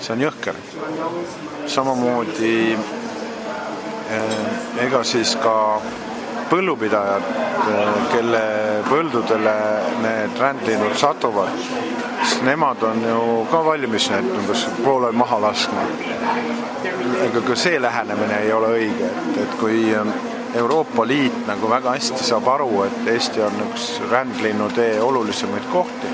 [0.00, 0.58] see on jõhker.
[1.66, 2.76] samamoodi
[4.80, 5.54] ega siis ka
[6.50, 7.26] põllupidajad,
[8.12, 8.42] kelle
[8.86, 9.54] põldudele
[10.02, 11.50] need rändlinnud satuvad,
[12.22, 15.86] siis nemad on ju ka valmis need umbes poole maha laskma.
[17.24, 20.12] ega ka see lähenemine ei ole õige, et, et kui ähm,
[20.54, 26.12] Euroopa Liit nagu väga hästi saab aru, et Eesti on üks rändlinnutee olulisemaid kohti,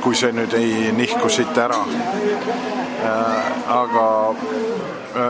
[0.00, 1.82] kui see nüüd ei nihku siit ära
[3.02, 4.06] aga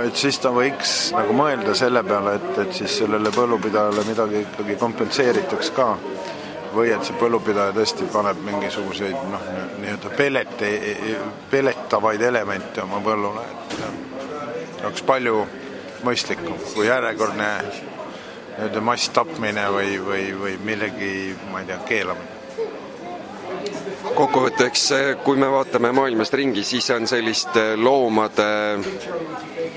[0.07, 4.77] et siis ta võiks nagu mõelda selle peale, et, et siis sellele põllupidajale midagi ikkagi
[4.81, 5.89] kompenseeritaks ka.
[6.73, 9.43] Või et see põllupidaja tõesti paneb mingisuguseid noh,
[9.83, 10.71] nii-öelda peleti,
[11.53, 15.43] peletavaid elemente oma põllule, et oleks palju
[16.07, 21.13] mõistlikum kui järjekordne nii-öelda masstapmine või, või, või millegi,
[21.53, 22.41] ma ei tea, keelamine.
[24.13, 24.83] Kokkuvõtteks,
[25.25, 28.49] kui me vaatame maailmast ringi, siis on sellist loomade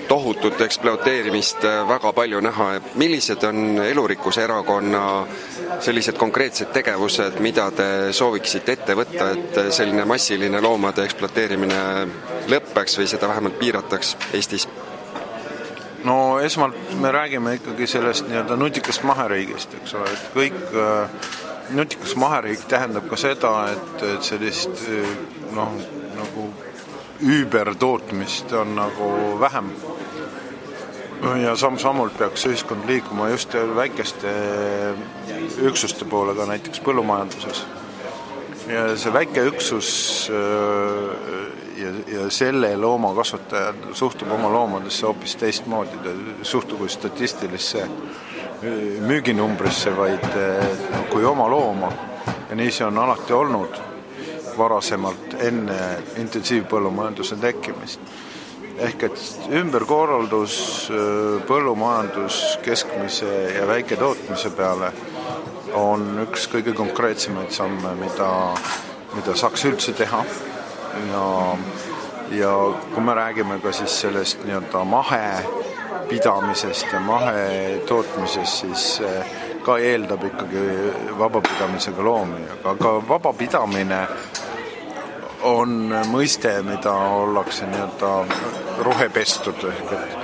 [0.08, 2.82] tohutut ekspluateerimist väga palju näha.
[2.96, 5.28] millised on Elurikkuse Erakonna
[5.80, 11.82] sellised konkreetsed tegevused, mida te sooviksite ette võtta, et selline massiline loomade ekspluateerimine
[12.52, 14.68] lõpeks või seda vähemalt piirataks Eestis?
[16.06, 21.32] no esmalt me räägime ikkagi sellest nii-öelda nutikast maheriigist, eks ole, et kõik äh,
[21.74, 24.86] nutikas maheriik tähendab ka seda, et, et sellist
[25.56, 25.74] noh,
[26.16, 26.50] nagu
[27.22, 29.70] üübertootmist on nagu vähem
[31.42, 34.32] ja samm-sammult peaks ühiskond liikuma just väikeste
[35.64, 37.64] üksuste poole ka näiteks põllumajanduses.
[38.68, 39.90] ja see väike üksus
[40.34, 41.16] äh,
[41.78, 47.84] ja, ja selle looma kasvataja suhtub oma loomadesse hoopis teistmoodi, ta ei suhtu kui statistilisse
[47.84, 47.90] äh,
[49.08, 51.92] müüginumbrisse, vaid äh, kui oma looma.
[52.50, 53.95] ja nii see on alati olnud
[54.58, 55.80] varasemalt, enne
[56.22, 58.00] intensiivpõllumajanduse tekkimist
[58.76, 59.22] ehk et
[59.56, 60.56] ümberkorraldus
[61.48, 64.92] põllumajandus keskmise ja väiketootmise peale
[65.76, 68.54] on üks kõige konkreetsemaid samme, mida,
[69.16, 70.24] mida saaks üldse teha.
[71.12, 71.58] ja,
[72.32, 72.52] ja
[72.94, 79.02] kui me räägime ka siis sellest nii-öelda mahepidamisest ja mahetootmisest, siis
[79.66, 80.64] ka eeldab ikkagi
[81.20, 84.08] vabapidamisega loomi, aga vabapidamine
[85.46, 88.12] on mõiste, mida ollakse nii-öelda
[88.86, 90.16] rohepestud ehk et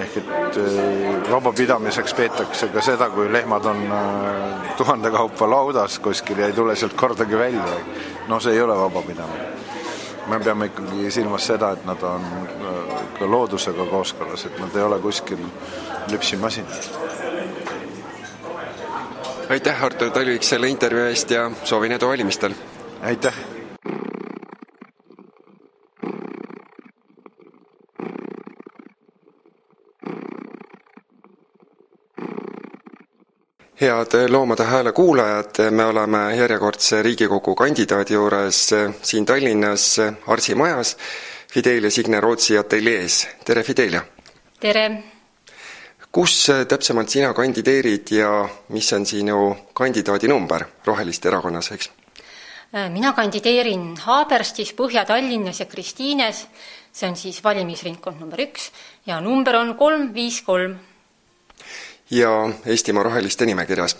[0.00, 6.38] ehk et äh, vabapidamiseks peetakse ka seda, kui lehmad on äh, tuhande kaupa laudas kuskil
[6.38, 7.64] ja ei tule sealt kordagi välja.
[8.28, 9.48] no see ei ole vabapidamine.
[10.26, 14.82] me peame ikkagi silmas seda, et nad on äh, ka loodusega kooskõlas, et nad ei
[14.82, 15.46] ole kuskil
[16.10, 16.90] lüpsimasinad.
[19.50, 22.54] aitäh, Artur Talvik, selle intervjuu eest ja soovin edu valimistel!
[23.02, 23.59] aitäh!
[33.80, 38.70] Head Loomade Hääle kuulajad, me oleme järjekordse Riigikogu kandidaadi juures
[39.02, 40.96] siin Tallinnas Arsi majas
[41.52, 43.28] Fidelia Signe Rootsi ateljees.
[43.44, 44.02] tere, Fidelia!
[44.60, 45.02] tere!
[46.12, 51.90] kus täpsemalt sina kandideerid ja mis on sinu kandidaadi number Roheliste erakonnas, eks?
[52.88, 56.46] mina kandideerin Haaberstis, Põhja-Tallinnas ja Kristiines,
[56.92, 58.70] see on siis valimisringkond number üks
[59.06, 60.76] ja number on kolm viis kolm
[62.10, 63.96] ja Eestimaa Roheliste nimekirjas.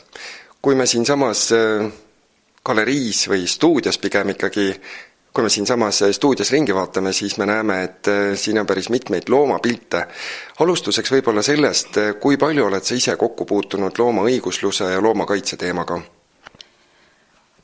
[0.63, 1.93] kui me siinsamas äh,
[2.65, 4.75] galeriis või stuudios pigem ikkagi,
[5.33, 8.91] kui me siinsamas äh, stuudios ringi vaatame, siis me näeme, et äh, siin on päris
[8.91, 10.07] mitmeid loomapilte.
[10.61, 16.01] alustuseks võib-olla sellest, kui palju oled sa ise kokku puutunud loomaõigusluse ja loomakaitse teemaga?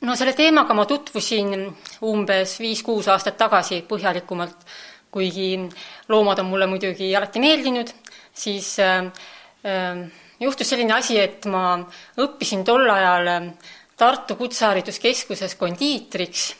[0.01, 1.67] no selle teemaga ma tutvusin
[2.05, 4.65] umbes viis-kuus aastat tagasi põhjalikumalt,
[5.11, 5.57] kuigi
[6.09, 7.91] loomad on mulle muidugi alati meeldinud,
[8.33, 9.05] siis äh,
[9.65, 10.07] äh,
[10.39, 11.77] juhtus selline asi, et ma
[12.21, 13.51] õppisin tol ajal
[13.97, 16.55] Tartu Kutsehariduskeskuses kondiitriks.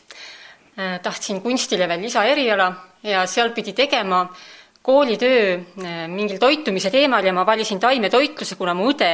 [0.78, 2.68] Äh,, tahtsin kunstile veel lisaeriala
[3.02, 4.24] ja seal pidi tegema
[4.82, 9.10] koolitöö äh, mingil toitumise teemal ja ma valisin taimetoitluse, kuna mu õde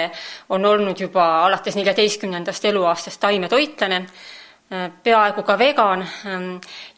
[0.53, 4.05] on olnud juba alates neljateistkümnendast eluaastast taimetoitlane
[4.69, 6.47] peaaegu ka vegan ähm,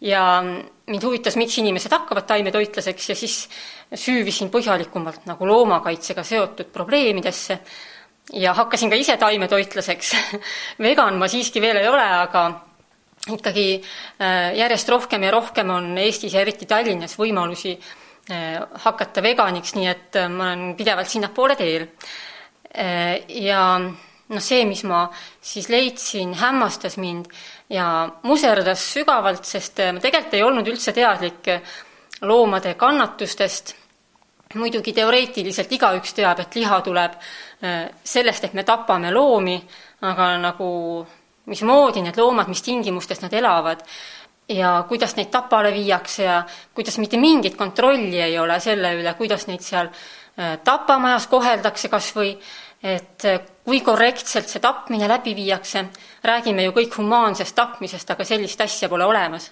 [0.01, 0.43] ja
[0.87, 3.49] mind huvitas, miks inimesed hakkavad taimetoitlaseks ja siis
[3.95, 7.59] süüvisin põhjalikumalt nagu loomakaitsega seotud probleemidesse
[8.33, 10.15] ja hakkasin ka ise taimetoitlaseks
[10.87, 12.47] vegan ma siiski veel ei ole, aga
[13.33, 13.69] ikkagi
[14.21, 19.89] äh, järjest rohkem ja rohkem on Eestis ja eriti Tallinnas võimalusi äh, hakata veganiks, nii
[19.91, 21.89] et äh, ma olen pidevalt sinnapoole teel.
[22.77, 23.61] ja
[24.29, 25.07] noh, see, mis ma
[25.41, 27.31] siis leidsin, hämmastas mind
[27.71, 31.51] ja muserdas sügavalt, sest ma tegelikult ei olnud üldse teadlik
[32.27, 33.75] loomade kannatustest.
[34.57, 39.57] muidugi teoreetiliselt igaüks teab, et liha tuleb äh, sellest, et me tapame loomi,
[40.07, 40.69] aga nagu
[41.51, 43.83] mismoodi need loomad, mis tingimustes nad elavad
[44.49, 49.47] ja kuidas neid tapale viiakse ja kuidas mitte mingit kontrolli ei ole selle üle, kuidas
[49.51, 52.33] neid seal äh, tapamajas koheldakse kas või
[52.83, 53.27] et
[53.67, 55.83] kui korrektselt see tapmine läbi viiakse,
[56.23, 59.51] räägime ju kõik humaansest tapmisest, aga sellist asja pole olemas.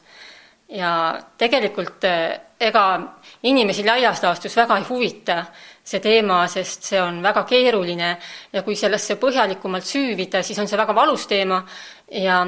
[0.69, 2.85] ja tegelikult eh, ega
[3.45, 5.37] inimesi laias laastus väga ei huvita
[5.85, 8.09] see teema, sest see on väga keeruline
[8.53, 11.61] ja kui sellesse põhjalikumalt süüvida, siis on see väga valus teema
[12.11, 12.39] ja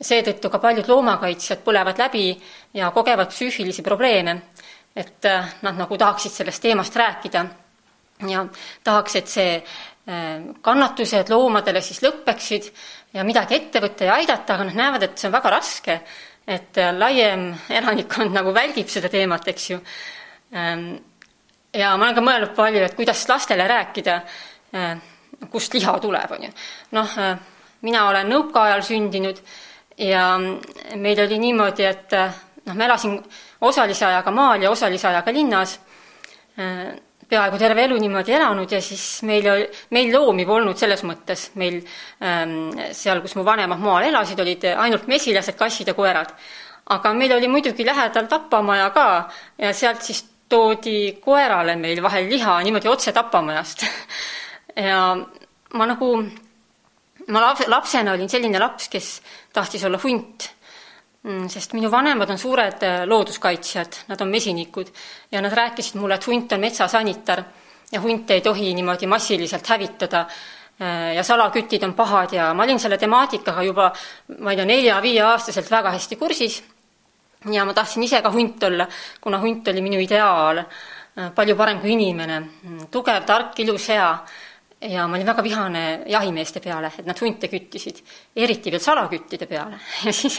[0.00, 2.28] seetõttu ka paljud loomakaitsjad põlevad läbi
[2.74, 4.42] ja kogevad psüühilisi probleeme.
[4.96, 7.46] et eh, nad nagu tahaksid sellest teemast rääkida
[8.28, 8.46] ja
[8.84, 9.62] tahaks, et see
[10.62, 12.70] kannatused loomadele siis lõpeksid
[13.14, 15.96] ja midagi ette võtta ja aidata, aga nad näevad, et see on väga raske,
[16.46, 19.78] et äh, laiem elanikkond nagu väldib seda teemat, eks ju.
[20.54, 20.86] Ehm,
[21.74, 24.20] ja ma olen ka mõelnud palju, et kuidas lastele rääkida,
[24.74, 24.92] äh,
[25.50, 26.52] kust liha tuleb, on ju.
[26.96, 27.36] noh, äh,
[27.86, 29.42] mina olen nõukaajal sündinud
[29.98, 30.24] ja
[30.96, 32.16] meil oli niimoodi, et
[32.66, 33.18] noh, ma elasin
[33.60, 35.78] osalise ajaga maal ja osalise ajaga linnas
[37.30, 39.46] peaaegu terve elu niimoodi elanud ja siis meil
[39.94, 41.78] meil loomi polnud selles mõttes, meil
[42.24, 46.34] ähm, seal, kus mu vanemad maal elasid, olid ainult mesilased, kassid ja koerad.
[46.90, 49.06] aga meil oli muidugi lähedal tapamaja ka
[49.58, 53.86] ja sealt siis toodi koerale meil vahel liha niimoodi otse tapamajast.
[54.80, 55.16] Ja
[55.74, 56.08] ma nagu,
[57.28, 59.08] ma lapsena olin selline laps, kes
[59.52, 60.46] tahtis olla hunt
[61.22, 64.88] sest minu vanemad on suured äh, looduskaitsjad, nad on mesinikud.
[65.32, 67.42] Ja nad rääkisid mulle, et hunt on metsasanitar
[67.92, 70.26] ja hunte ei tohi niimoodi massiliselt hävitada.
[70.80, 72.32] Äh, ja salakütid on pahad.
[72.32, 73.92] Ja ma olin selle temaatikaga juba,
[74.38, 76.62] ma ei tea, nelja-viieaastaselt väga hästi kursis.
[77.52, 78.86] Ja ma tahtsin ise ka hunt olla,
[79.20, 84.08] kuna hunt oli minu ideaal, äh, palju parem kui inimene, mm, tugev, tark, ilus, hea
[84.80, 88.00] ja ma olin väga vihane jahimeeste peale, et nad hunte küttisid,
[88.36, 89.76] eriti veel salaküttide peale.
[90.06, 90.38] ja siis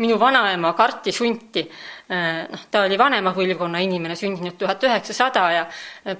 [0.00, 1.66] minu vanaema kartis hunti.
[2.12, 5.66] Äh, noh, ta oli vanema põlvkonna inimene, sündinud tuhat üheksasada ja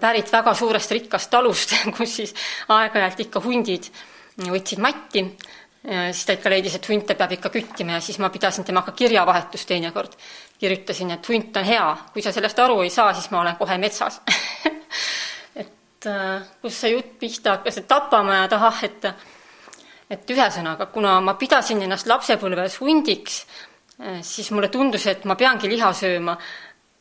[0.00, 2.36] pärit väga suurest rikkast talust, kus siis
[2.68, 3.90] aeg-ajalt ikka hundid
[4.42, 5.26] võtsid matti.
[5.82, 9.68] siis ta ikka leidis, et hunte peab ikka küttima ja siis ma pidasin temaga kirjavahetust
[9.68, 10.12] teinekord.
[10.58, 13.78] kirjutasin, et hunt on hea, kui sa sellest aru ei saa, siis ma olen kohe
[13.78, 14.20] metsas
[16.02, 19.06] et äh, kus see jutt pihta hakkas, et tapamaja taha, et
[20.12, 23.46] et ühesõnaga, kuna ma pidasin ennast lapsepõlves hundiks,
[24.00, 26.36] äh, siis mulle tundus, et ma peangi liha sööma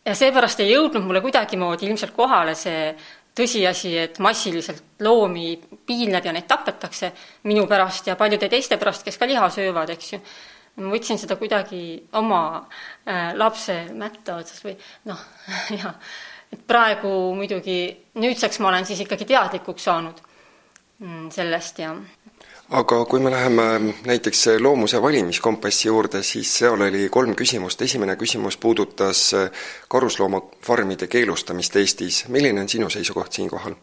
[0.06, 2.94] ja seepärast ei jõudnud mulle kuidagimoodi ilmselt kohale see
[3.36, 5.56] tõsiasi, et massiliselt loomi
[5.88, 7.12] piinleb ja neid tapetakse
[7.48, 10.20] minu pärast ja paljude teiste pärast, kes ka liha söövad, eks ju.
[10.82, 12.44] ma võtsin seda kuidagi oma
[13.06, 14.78] äh, lapse mätta otsas või
[15.10, 15.26] noh,
[15.82, 15.98] jah
[16.52, 17.80] et praegu muidugi,
[18.20, 20.22] nüüdseks ma olen siis ikkagi teadlikuks saanud
[21.00, 21.96] mm, sellest ja
[22.72, 28.58] aga kui me läheme näiteks loomuse valimiskompassi juurde, siis seal oli kolm küsimust, esimene küsimus
[28.58, 29.32] puudutas
[29.92, 33.76] karusloomafarmide keelustamist Eestis, milline on sinu seisukoht siinkohal?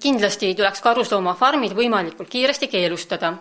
[0.00, 3.34] kindlasti tuleks karusloomafarmid võimalikult kiiresti keelustada,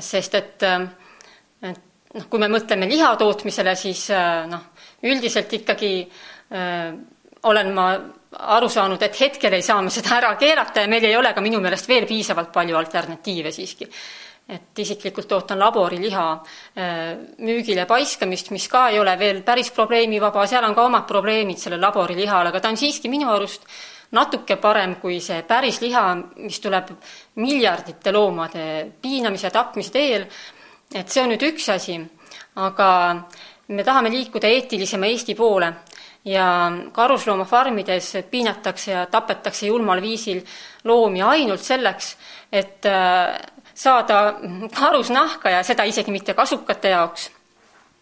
[0.00, 1.80] sest et, et
[2.14, 4.06] noh, kui me mõtleme liha tootmisele, siis
[4.48, 4.70] noh,
[5.02, 5.90] üldiselt ikkagi
[7.42, 7.90] olen ma
[8.54, 11.40] aru saanud, et hetkel ei saa me seda ära keelata ja meil ei ole ka
[11.40, 13.88] minu meelest veel piisavalt palju alternatiive siiski.
[14.50, 16.94] et isiklikult ootan laboriliha äh,
[17.38, 21.80] müügile paiskamist, mis ka ei ole veel päris probleemivaba, seal on ka omad probleemid sellel
[21.80, 23.62] laborilihal, aga ta on siiski minu arust
[24.10, 26.02] natuke parem kui see päris liha,
[26.42, 26.90] mis tuleb
[27.38, 28.64] miljardite loomade
[29.02, 30.26] piinamise, tapmise teel
[30.94, 31.96] et see on nüüd üks asi,
[32.58, 32.90] aga
[33.70, 35.72] me tahame liikuda eetilisema Eesti poole
[36.24, 40.42] ja karusloomafarmides piinatakse ja tapetakse julmal viisil
[40.84, 42.16] loomi ainult selleks,
[42.52, 43.38] et äh,
[43.74, 44.34] saada
[44.74, 47.30] karusnahka ja seda isegi mitte kasukate jaoks.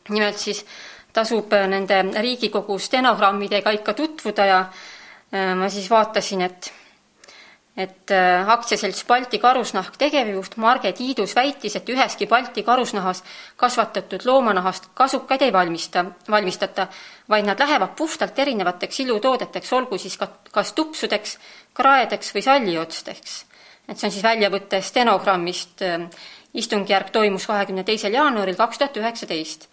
[0.09, 0.65] nimelt siis
[1.13, 6.73] tasub nende Riigikogu stenogrammidega ikka tutvuda ja äh, ma siis vaatasin, et
[7.79, 13.23] et äh, aktsiaselts Balti Karusnahk tegevjuht Marge Tiidus väitis, et üheski Balti karusnahas
[13.57, 16.89] kasvatatud loomanahast kasukaid ei valmista, valmistata,
[17.31, 21.37] vaid nad lähevad puhtalt erinevateks ilutoodeteks, olgu siis ka, kas tupsudeks,
[21.75, 23.45] kraedeks või salliotsteks.
[23.89, 26.11] et see on siis väljavõte stenogrammist, äh,
[26.55, 29.69] istungjärk toimus kahekümne teisel jaanuaril kaks tuhat üheksateist.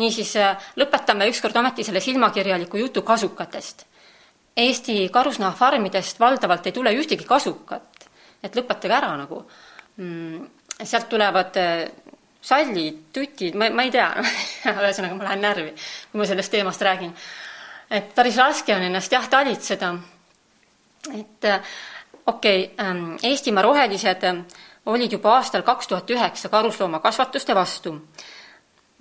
[0.00, 3.89] niisiis äh, lõpetame ükskord ometi selle silmakirjaliku jutu kasukatest
[4.60, 8.08] Eesti karusnahafarmidest valdavalt ei tule ühtegi kasukat,
[8.42, 9.42] et lõpetage ära nagu
[9.96, 10.46] mm,.
[10.82, 11.84] sealt tulevad äh,
[12.40, 14.08] sallid, tutid, ma, ma ei tea
[14.72, 15.70] ühesõnaga ma lähen närvi,
[16.10, 17.14] kui ma sellest teemast räägin.
[17.90, 19.94] et päris raske on ennast jah talitseda.
[21.14, 21.60] et äh,
[22.26, 24.44] okei okay,, ähm, Eestimaa rohelised äh,
[24.86, 27.96] olid juba aastal kaks tuhat üheksa karusloomakasvatuste vastu.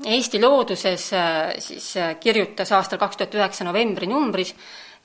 [0.05, 1.10] Eesti Looduses
[1.60, 1.88] siis
[2.20, 4.53] kirjutas aastal kaks tuhat üheksa novembri numbris,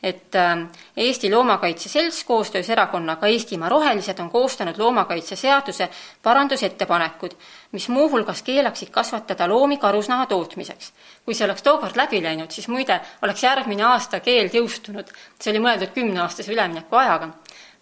[0.04, 0.58] et äh,
[0.96, 5.88] Eesti Loomakaitse Selts koostöös erakonnaga Eestimaa Rohelised on koostanud loomakaitseseaduse
[6.22, 7.30] parandusettepanekud,
[7.72, 10.92] mis muuhulgas keelaksid kasvatada loomi karusnaha tootmiseks.
[11.24, 15.08] kui see oleks tookord läbi läinud, siis muide oleks järgmine aasta keeld jõustunud,
[15.40, 17.30] see oli mõeldud kümneaastase üleminekuajaga.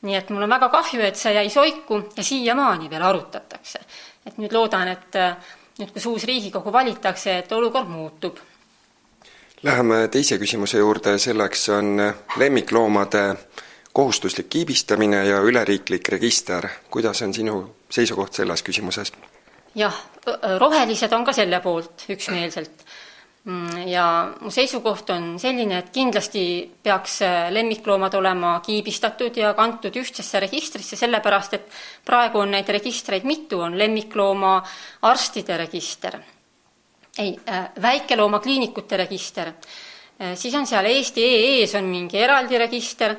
[0.03, 3.81] nii et mul on väga kahju, et see jäi soiku ja siiamaani veel arutatakse.
[4.27, 5.37] et nüüd loodan, et äh,
[5.79, 8.39] nüüd, kus uus Riigikogu valitakse, et olukord muutub
[9.63, 12.01] Läheme teise küsimuse juurde, selleks on
[12.37, 13.21] lemmikloomade
[13.95, 16.67] kohustuslik kiibistamine ja üleriiklik register.
[16.91, 19.13] kuidas on sinu seisukoht selles küsimuses?
[19.75, 19.95] jah,
[20.59, 22.85] rohelised on ka selle poolt üksmeelselt.
[23.45, 26.43] Mm, ja mu seisukoht on selline, et kindlasti
[26.83, 31.71] peaks lemmikloomad olema kiibistatud ja kantud ühtsesse registrisse, sellepärast et
[32.05, 34.61] praegu on neid registreid mitu, on lemmiklooma
[35.03, 36.19] arstide register
[37.19, 39.49] ei äh,, väikeloomakliinikute register.
[39.49, 43.17] Äh,, siis on seal Eesti EE-s on mingi eraldi register.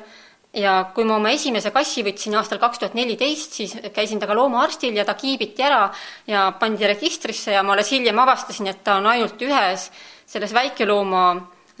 [0.54, 4.94] Ja kui ma oma esimese kassi võtsin aastal kaks tuhat neliteist, siis käisin temaga loomaarstil
[4.94, 5.88] ja ta kiibiti ära
[6.30, 9.88] ja pandi registrisse ja ma alles hiljem avastasin, et ta on ainult ühes
[10.30, 11.24] selles väikelooma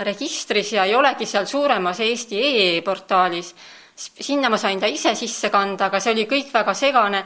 [0.02, 3.54] registris ja ei olegi seal suuremas Eesti EE portaalis.
[3.94, 7.22] sinna ma sain ta ise sisse kanda, aga see oli kõik väga segane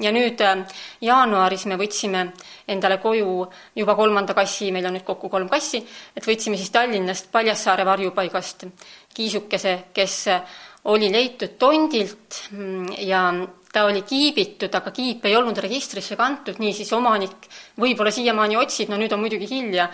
[0.00, 0.62] ja nüüd äh,
[1.04, 2.26] jaanuaris me võtsime
[2.70, 5.82] endale koju juba kolmanda kassi, meil on nüüd kokku kolm kassi,
[6.16, 8.66] et võtsime siis Tallinnast Paljassaare varjupaigast
[9.12, 13.26] kiisukese, kes äh, oli leitud tondilt mm, ja
[13.72, 17.48] ta oli kiibitud, aga kiip ei olnud registrisse kantud, niisiis omanik
[17.80, 19.86] võib-olla siiamaani otsib, no nüüd on muidugi hilja,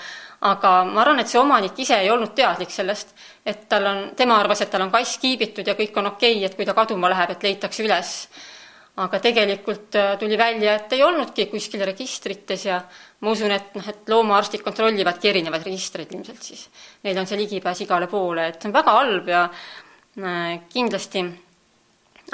[0.49, 3.15] aga ma arvan, et see omanik ise ei olnud teadlik sellest,
[3.47, 6.47] et tal on, tema arvas, et tal on kass kiibitud ja kõik on okei okay,,
[6.49, 8.15] et kui ta kaduma läheb, et leitakse üles
[8.99, 12.79] aga tegelikult äh, tuli välja, et ei olnudki kuskil registrites ja
[13.23, 16.65] ma usun, et noh, et loomaarstid kontrollivadki erinevaid registreid ilmselt siis.
[17.07, 21.25] Neil on see ligipääs igale poole, et see on väga halb ja äh, kindlasti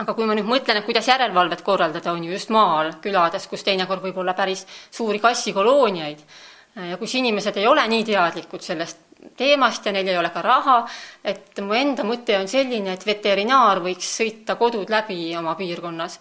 [0.00, 3.62] aga kui ma nüüd mõtlen, et kuidas järelevalvet korraldada, on ju just maal, külades, kus
[3.62, 9.04] teinekord võib olla päris suuri kassikolooniaid äh, ja kus inimesed ei ole nii teadlikud sellest
[9.36, 10.80] teemast ja neil ei ole ka raha,
[11.24, 16.18] et mu enda mõte on selline, et veterinaar võiks sõita kodud läbi oma piirkonnas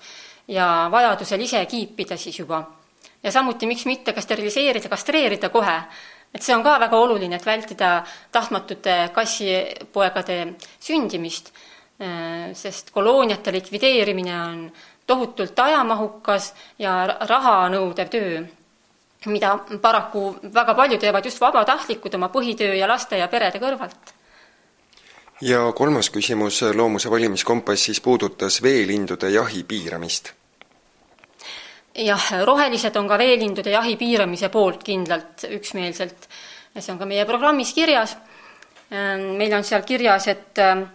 [0.47, 2.63] ja vajadusel ise kiipida siis juba.
[3.23, 5.81] ja samuti, miks mitte ka steriliseerida, kastreerida kohe.
[6.33, 11.53] et see on ka väga oluline, et vältida tahtmatute kassipoegade sündimist,
[12.01, 14.71] äh, sest kolooniate likvideerimine on
[15.07, 18.43] tohutult ajamahukas ja raha nõudev töö,
[19.25, 24.12] mida paraku väga palju teevad just vabatahtlikud oma põhitöö ja laste ja perede kõrvalt
[25.41, 30.33] ja kolmas küsimus Loomuse valimiskompassis puudutas veelindude jahi piiramist.
[31.95, 36.29] jah, rohelised on ka veelindude jahi piiramise poolt kindlalt üksmeelselt
[36.75, 38.17] ja see on ka meie programmis kirjas.
[39.37, 40.85] meil on seal kirjas, et äh,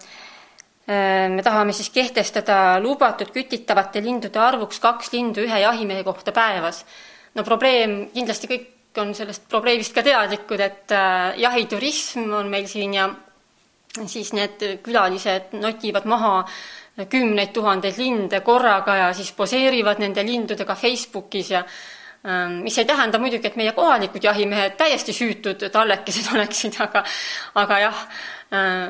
[1.28, 6.84] me tahame siis kehtestada lubatud kütitavate lindude arvuks kaks lindu ühe jahimehe kohta päevas.
[7.34, 12.94] no probleem, kindlasti kõik on sellest probleemist ka teadlikud, et äh, jahiturism on meil siin
[12.94, 13.08] ja
[14.06, 16.34] siis need külalised notivad maha
[17.06, 21.62] kümneid tuhandeid linde korraga ja siis poseerivad nende lindudega Facebookis ja
[22.26, 27.04] ähm, mis ei tähenda muidugi, et meie kohalikud jahimehed täiesti süütud tallekesed oleksid, aga
[27.62, 28.02] aga jah,
[28.52, 28.88] äh,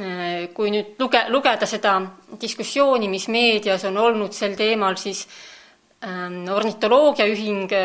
[0.00, 1.98] äh, kui nüüd luge, lugeda seda
[2.40, 5.26] diskussiooni, mis meedias on olnud sel teemal, siis
[6.04, 7.76] ähm, ornitoloogiaühing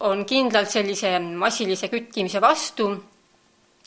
[0.00, 2.90] on kindlalt sellise massilise küttimise vastu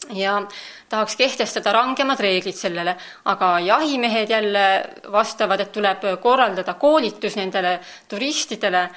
[0.10, 0.41] ja
[0.89, 2.95] tahaks kehtestada rangemad reeglid sellele,
[3.26, 4.66] aga jahimehed jälle
[5.12, 8.89] vastavad, et tuleb korraldada koolitus nendele turistidele.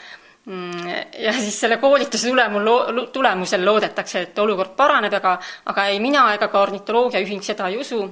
[0.45, 0.89] Mm,
[1.19, 5.39] ja siis selle koolituse tulemul, tulemusel loodetakse, et olukord paraneb, aga
[5.73, 8.03] aga ei mina ega ka ornitoloogiaühing seda ei usu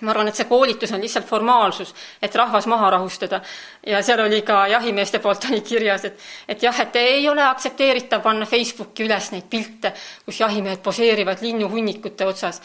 [0.00, 3.40] ma arvan, et see koolitus on lihtsalt formaalsus, et rahvas maha rahustada.
[3.86, 8.22] ja seal oli ka jahimeeste poolt oli kirjas, et et jah, et ei ole aktsepteeritav
[8.22, 9.92] panna Facebooki üles neid pilte,
[10.24, 12.60] kus jahimehed poseerivad linnuhunnikute otsas.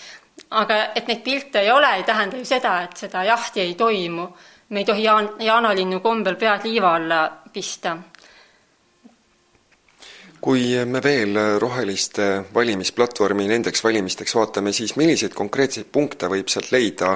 [0.49, 4.27] aga et neid pilte ei ole, ei tähenda ju seda, et seda jahti ei toimu.
[4.69, 7.97] me ei tohi jaan-, jaanalinnu kombel pead liiva alla pista
[10.45, 17.15] kui me veel roheliste valimisplatvormi nendeks valimisteks vaatame, siis milliseid konkreetseid punkte võib sealt leida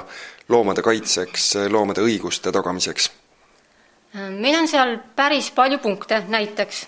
[0.49, 3.11] loomade kaitseks, loomade õiguste tagamiseks?
[4.33, 6.79] meil on seal päris palju punkte, näiteks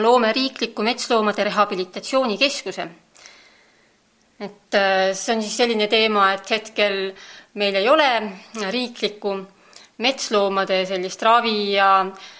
[0.00, 2.88] loome riikliku metsloomade rehabilitatsioonikeskuse.
[4.40, 7.12] et äh, see on siis selline teema, et hetkel
[7.60, 8.08] meil ei ole
[8.70, 9.36] riiklikku
[9.98, 12.37] metsloomade sellist ravi ja äh,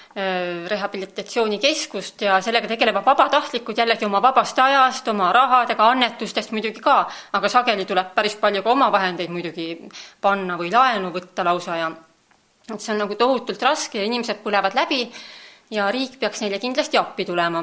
[0.69, 7.05] rehabilitatsioonikeskust ja sellega tegelevad vabatahtlikud jällegi oma vabast ajast, oma rahadega, annetustest muidugi ka,
[7.39, 9.69] aga sageli tuleb päris palju ka omavahendeid muidugi
[10.21, 11.91] panna või laenu võtta lausa ja
[12.73, 15.05] et see on nagu tohutult raske ja inimesed põlevad läbi
[15.71, 17.63] ja riik peaks neile kindlasti appi tulema,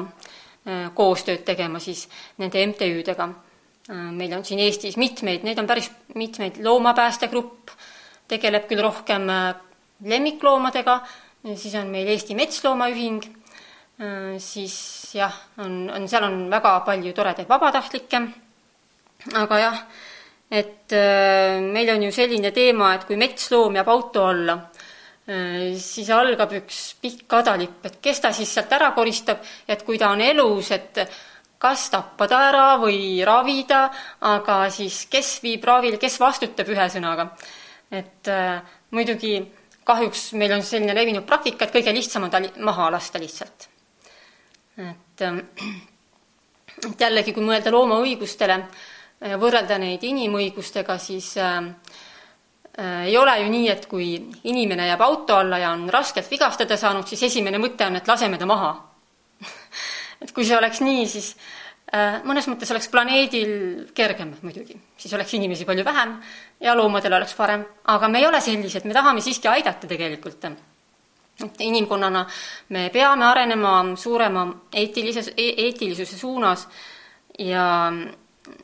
[0.66, 2.06] äh, koostööd tegema siis
[2.38, 3.28] nende MTÜ-dega.
[3.90, 7.76] Äh, meil on siin Eestis mitmeid, neid on päris mitmeid, loomapäästegrupp
[8.28, 9.28] tegeleb küll rohkem
[10.02, 11.00] lemmikloomadega,
[11.54, 13.20] siis on meil Eesti Metsloomaühing,
[14.00, 14.76] äh, siis
[15.14, 18.22] jah, on, on, seal on väga palju toredaid vabatahtlikke,
[19.42, 19.78] aga jah,
[20.50, 24.58] et äh, meil on ju selline teema, et kui metsloom jääb auto alla,
[25.28, 29.98] äh, siis algab üks pikk kadalipp, et kes ta siis sealt ära koristab, et kui
[30.02, 31.04] ta on elus, et
[31.58, 33.86] kas tappa ta ära või ravida,
[34.28, 37.30] aga siis kes viib ravile, kes vastutab ühesõnaga.
[37.90, 38.58] et äh,
[38.90, 39.36] muidugi
[39.86, 43.68] kahjuks meil on selline levinud praktika, et kõige lihtsam on ta maha lasta lihtsalt.
[44.76, 45.38] et, ähm,
[46.90, 48.58] et jällegi, kui mõelda looma õigustele
[49.20, 51.70] ja võrrelda neid inimõigustega, siis äh,
[52.78, 54.10] äh, ei ole ju nii, et kui
[54.44, 58.38] inimene jääb auto alla ja on raskelt vigastada saanud, siis esimene mõte on, et laseme
[58.38, 58.74] ta maha
[60.22, 61.65] et kui see oleks nii, siis Äh,
[62.26, 63.50] mõnes mõttes oleks planeedil
[63.94, 66.16] kergem muidugi, siis oleks inimesi palju vähem
[66.60, 67.62] ja loomadel oleks parem,
[67.92, 70.44] aga me ei ole sellised, me tahame siiski aidata tegelikult.
[71.44, 72.26] et inimkonnana
[72.68, 76.68] me peame arenema suurema eetilises e, eetilisuse suunas.
[77.38, 77.92] Ja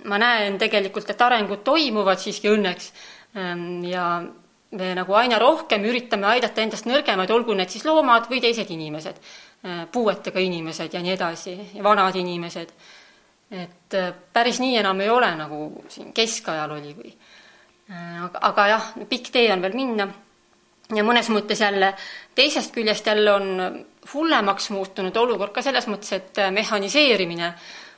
[0.05, 2.93] ma näen tegelikult, et arengud toimuvad siiski õnneks.
[3.37, 4.23] Ähm, ja
[4.73, 9.21] me nagu aina rohkem üritame aidata endast nõrgemaid, olgu need siis loomad või teised inimesed,
[9.65, 12.73] äh, puuetega inimesed ja nii edasi, vanad inimesed
[13.53, 18.67] et äh, päris nii enam ei ole, nagu siin keskajal oli või äh, aga, aga
[18.75, 20.09] jah, pikk tee on veel minna
[20.97, 21.93] ja mõnes mõttes jälle
[22.35, 23.85] teisest küljest jälle on
[24.15, 27.53] hullemaks muutunud olukord ka selles mõttes, et äh, mehhaniseerimine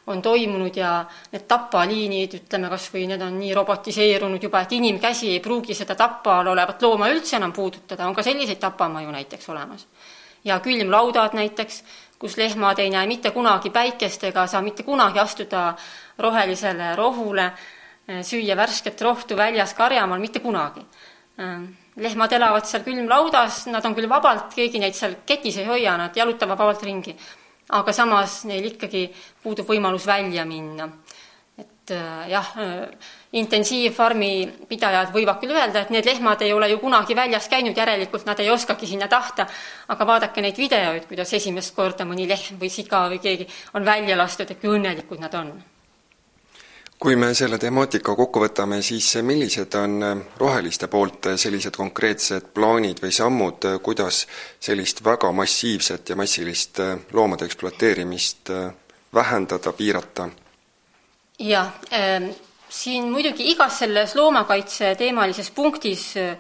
[0.07, 5.31] on toimunud ja need tapaliinid, ütleme kas või need on nii robotiseerunud juba, et inimkäsi
[5.33, 9.49] ei pruugi seda tapa all olevat looma üldse enam puudutada, on ka selliseid tapamaju näiteks
[9.49, 9.87] olemas.
[10.45, 11.85] ja külmlaudad näiteks
[12.25, 15.75] kus lehmad ei näe mitte kunagi päikest ega saa mitte kunagi astuda
[16.25, 17.51] rohelisele rohule,
[18.09, 20.81] eh, süüa värsket rohtu väljas karjamaal, mitte kunagi.
[21.39, 21.59] Eh,
[21.97, 26.17] lehmad elavad seal külmlaudas, nad on küll vabalt, keegi neid seal ketis ei hoia, nad
[26.17, 27.17] jalutavad vabalt ringi.
[27.69, 29.07] aga samas neil ikkagi
[29.43, 30.85] puudub võimalus välja minna
[32.29, 32.89] jah, äh,
[33.33, 34.31] intensiivfarmi
[34.69, 38.41] pidajad võivad küll öelda, et need lehmad ei ole ju kunagi väljas käinud, järelikult nad
[38.41, 39.47] ei oskagi sinna tahta,
[39.89, 44.17] aga vaadake neid videoid, kuidas esimest korda mõni lehm või siga või keegi on välja
[44.17, 45.53] lastud, et kui õnnelikud nad on.
[46.99, 53.03] kui me selle temaatika kokku võtame, siis millised on äh, roheliste poolt sellised konkreetsed plaanid
[53.03, 54.27] või sammud, kuidas
[54.61, 56.81] sellist väga massiivset ja massilist
[57.13, 58.51] loomade ekspluateerimist
[59.15, 60.31] vähendada, piirata?
[61.39, 62.29] Jah äh,,
[62.69, 66.37] siin muidugi igas selles loomakaitse teemalises punktis äh,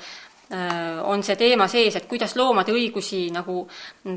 [1.02, 3.64] on see teema sees, et kuidas loomade õigusi nagu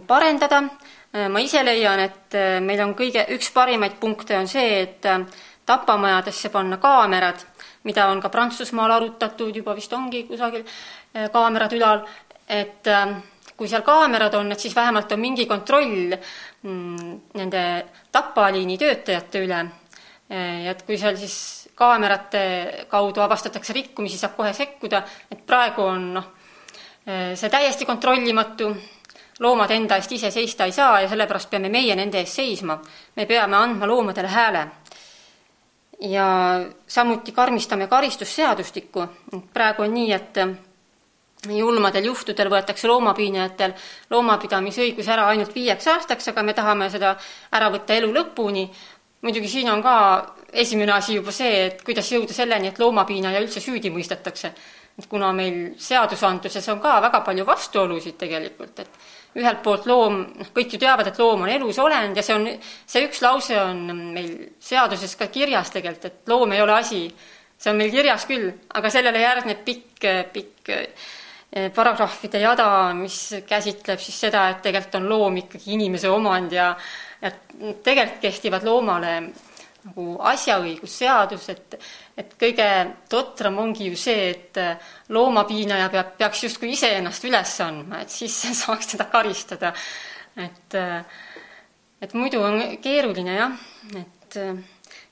[0.08, 1.28] parendada äh,.
[1.30, 5.08] ma ise leian, et meil on kõige, üks parimaid punkte on see, et
[5.68, 7.42] tapamajadesse panna kaamerad,
[7.84, 10.64] mida on ka Prantsusmaal arutatud, juba vist ongi kusagil
[11.34, 12.06] kaamerad ülal,
[12.48, 12.88] et
[13.58, 17.64] kui seal kaamerad on, et siis vähemalt on mingi kontroll mm, nende
[18.14, 19.64] tapaliini töötajate üle
[20.30, 22.42] ja et kui seal siis kaamerate
[22.92, 26.30] kaudu avastatakse rikkumisi, saab kohe sekkuda, et praegu on noh,
[27.08, 28.72] see täiesti kontrollimatu,
[29.40, 32.80] loomad enda eest ise seista ei saa ja sellepärast peame meie nende eest seisma.
[33.16, 34.68] me peame andma loomadele hääle.
[36.02, 36.26] ja
[36.88, 39.08] samuti karmistame karistusseadustikku.
[39.54, 40.36] praegu on nii, et
[41.46, 43.74] julmadel juhtudel võetakse loomapiinajatel
[44.10, 47.16] loomapidamisõigus ära ainult viieks aastaks, aga me tahame seda
[47.52, 48.68] ära võtta elu lõpuni.
[49.22, 49.98] Muidugi siin on ka
[50.54, 54.54] esimene asi juba see, et kuidas jõuda selleni, et loomapiinaja üldse süüdi mõistetakse.
[54.98, 58.90] et kuna meil seadusandluses on ka väga palju vastuolusid tegelikult, et
[59.38, 62.48] ühelt poolt loom, noh, kõik ju teavad, et loom on elus olend ja see on,
[62.86, 63.84] see üks lause on
[64.16, 67.04] meil seaduses ka kirjas tegelikult, et loom ei ole asi,
[67.58, 70.74] see on meil kirjas küll, aga sellele järgneb pikk, pikk
[71.48, 76.74] Eh, paragrahvide jada, mis käsitleb siis seda, et tegelikult on loom ikkagi inimese omand ja
[77.22, 77.32] ja
[77.84, 79.14] tegelikult kehtivad loomale
[79.88, 81.78] nagu asjaõigusseadus, et
[82.18, 82.68] et kõige
[83.10, 84.58] totram ongi ju see, et
[85.14, 89.74] loomapiinaja peab, peaks justkui iseennast üles andma, et siis saaks teda karistada.
[90.38, 90.76] et,
[92.02, 93.54] et muidu on keeruline jah,
[93.98, 94.40] et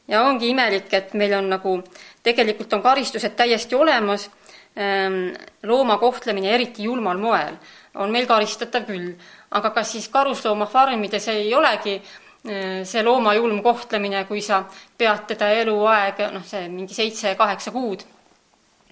[0.08, 1.78] ja ongi imelik, et meil on nagu,
[2.26, 4.30] tegelikult on karistused täiesti olemas
[4.76, 5.30] Ehm,
[5.64, 7.54] looma kohtlemine eriti julmal moel
[7.96, 9.14] on meil karistatav küll,
[9.56, 14.64] aga kas siis karusloomafarmides ei olegi ehm, see looma julm kohtlemine, kui sa
[14.98, 18.04] pead teda eluaeg, noh, see mingi seitse-kaheksa kuud,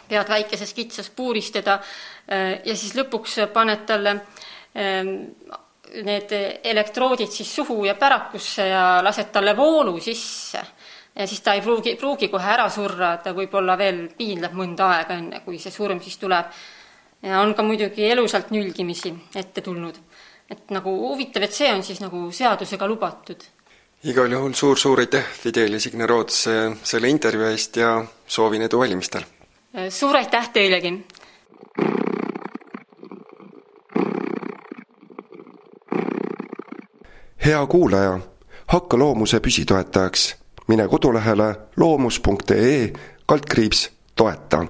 [0.08, 1.80] pead väikeses kitsas puuris teda
[2.28, 4.18] ehm, ja siis lõpuks paned talle
[5.94, 6.32] need
[6.66, 10.64] elektroodid siis suhu ja pärakusse ja lased talle voolu sisse
[11.16, 15.18] ja siis ta ei pruugi, pruugi kohe ära surra, ta võib-olla veel piinleb mõnda aega,
[15.22, 16.46] enne kui see surm siis tuleb.
[17.22, 20.00] ja on ka muidugi elusalt nülgimisi ette tulnud.
[20.54, 23.44] Et nagu huvitav, et see on siis nagu seadusega lubatud.
[24.04, 26.46] igal juhul suur-suur aitäh, Fidel ja Signe Roots,
[26.84, 27.96] selle intervjuu eest ja
[28.28, 29.26] soovin edu valimistel!
[29.90, 30.94] suur aitäh teilegi!
[37.46, 38.20] hea kuulaja,
[38.68, 40.36] hakka Loomuse püsitoetajaks
[40.68, 42.94] mine kodulehele loomus.ee
[43.26, 44.66] kaldkriips toeta